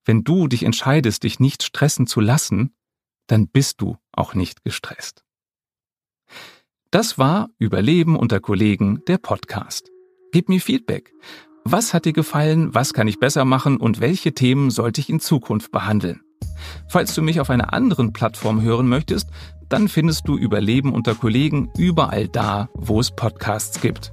Wenn 0.03 0.23
du 0.23 0.47
dich 0.47 0.63
entscheidest, 0.63 1.21
dich 1.21 1.39
nicht 1.39 1.61
stressen 1.61 2.07
zu 2.07 2.21
lassen, 2.21 2.73
dann 3.27 3.47
bist 3.47 3.81
du 3.81 3.98
auch 4.11 4.33
nicht 4.33 4.63
gestresst. 4.63 5.23
Das 6.91 7.17
war 7.17 7.49
Überleben 7.59 8.15
unter 8.15 8.39
Kollegen, 8.39 9.01
der 9.07 9.17
Podcast. 9.17 9.89
Gib 10.31 10.49
mir 10.49 10.59
Feedback. 10.59 11.13
Was 11.63 11.93
hat 11.93 12.05
dir 12.05 12.13
gefallen, 12.13 12.73
was 12.73 12.93
kann 12.93 13.07
ich 13.07 13.19
besser 13.19 13.45
machen 13.45 13.77
und 13.77 13.99
welche 13.99 14.33
Themen 14.33 14.71
sollte 14.71 15.01
ich 15.01 15.09
in 15.09 15.19
Zukunft 15.19 15.71
behandeln? 15.71 16.21
Falls 16.87 17.13
du 17.13 17.21
mich 17.21 17.39
auf 17.39 17.49
einer 17.49 17.73
anderen 17.73 18.13
Plattform 18.13 18.61
hören 18.61 18.87
möchtest, 18.87 19.29
dann 19.69 19.87
findest 19.87 20.27
du 20.27 20.37
Überleben 20.37 20.93
unter 20.93 21.13
Kollegen 21.13 21.69
überall 21.77 22.27
da, 22.27 22.69
wo 22.73 22.99
es 22.99 23.11
Podcasts 23.11 23.81
gibt. 23.81 24.11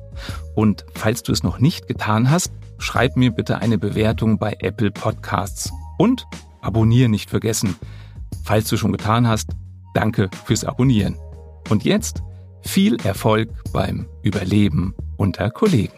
Und 0.54 0.85
falls 0.94 1.22
du 1.22 1.32
es 1.32 1.42
noch 1.42 1.59
nicht 1.59 1.88
getan 1.88 2.30
hast, 2.30 2.52
schreib 2.78 3.16
mir 3.16 3.30
bitte 3.30 3.59
eine 3.59 3.78
Bewertung 3.78 4.38
bei 4.38 4.54
Apple 4.61 4.90
Podcasts. 4.90 5.72
Und 5.98 6.26
abonnieren 6.61 7.11
nicht 7.11 7.30
vergessen. 7.30 7.76
Falls 8.44 8.68
du 8.68 8.76
schon 8.76 8.92
getan 8.92 9.26
hast, 9.26 9.52
danke 9.96 10.28
fürs 10.44 10.64
Abonnieren. 10.64 11.16
Und 11.70 11.85
jetzt 11.85 12.22
viel 12.62 12.96
Erfolg 13.04 13.48
beim 13.72 14.06
Überleben 14.22 14.94
unter 15.16 15.50
Kollegen. 15.50 15.95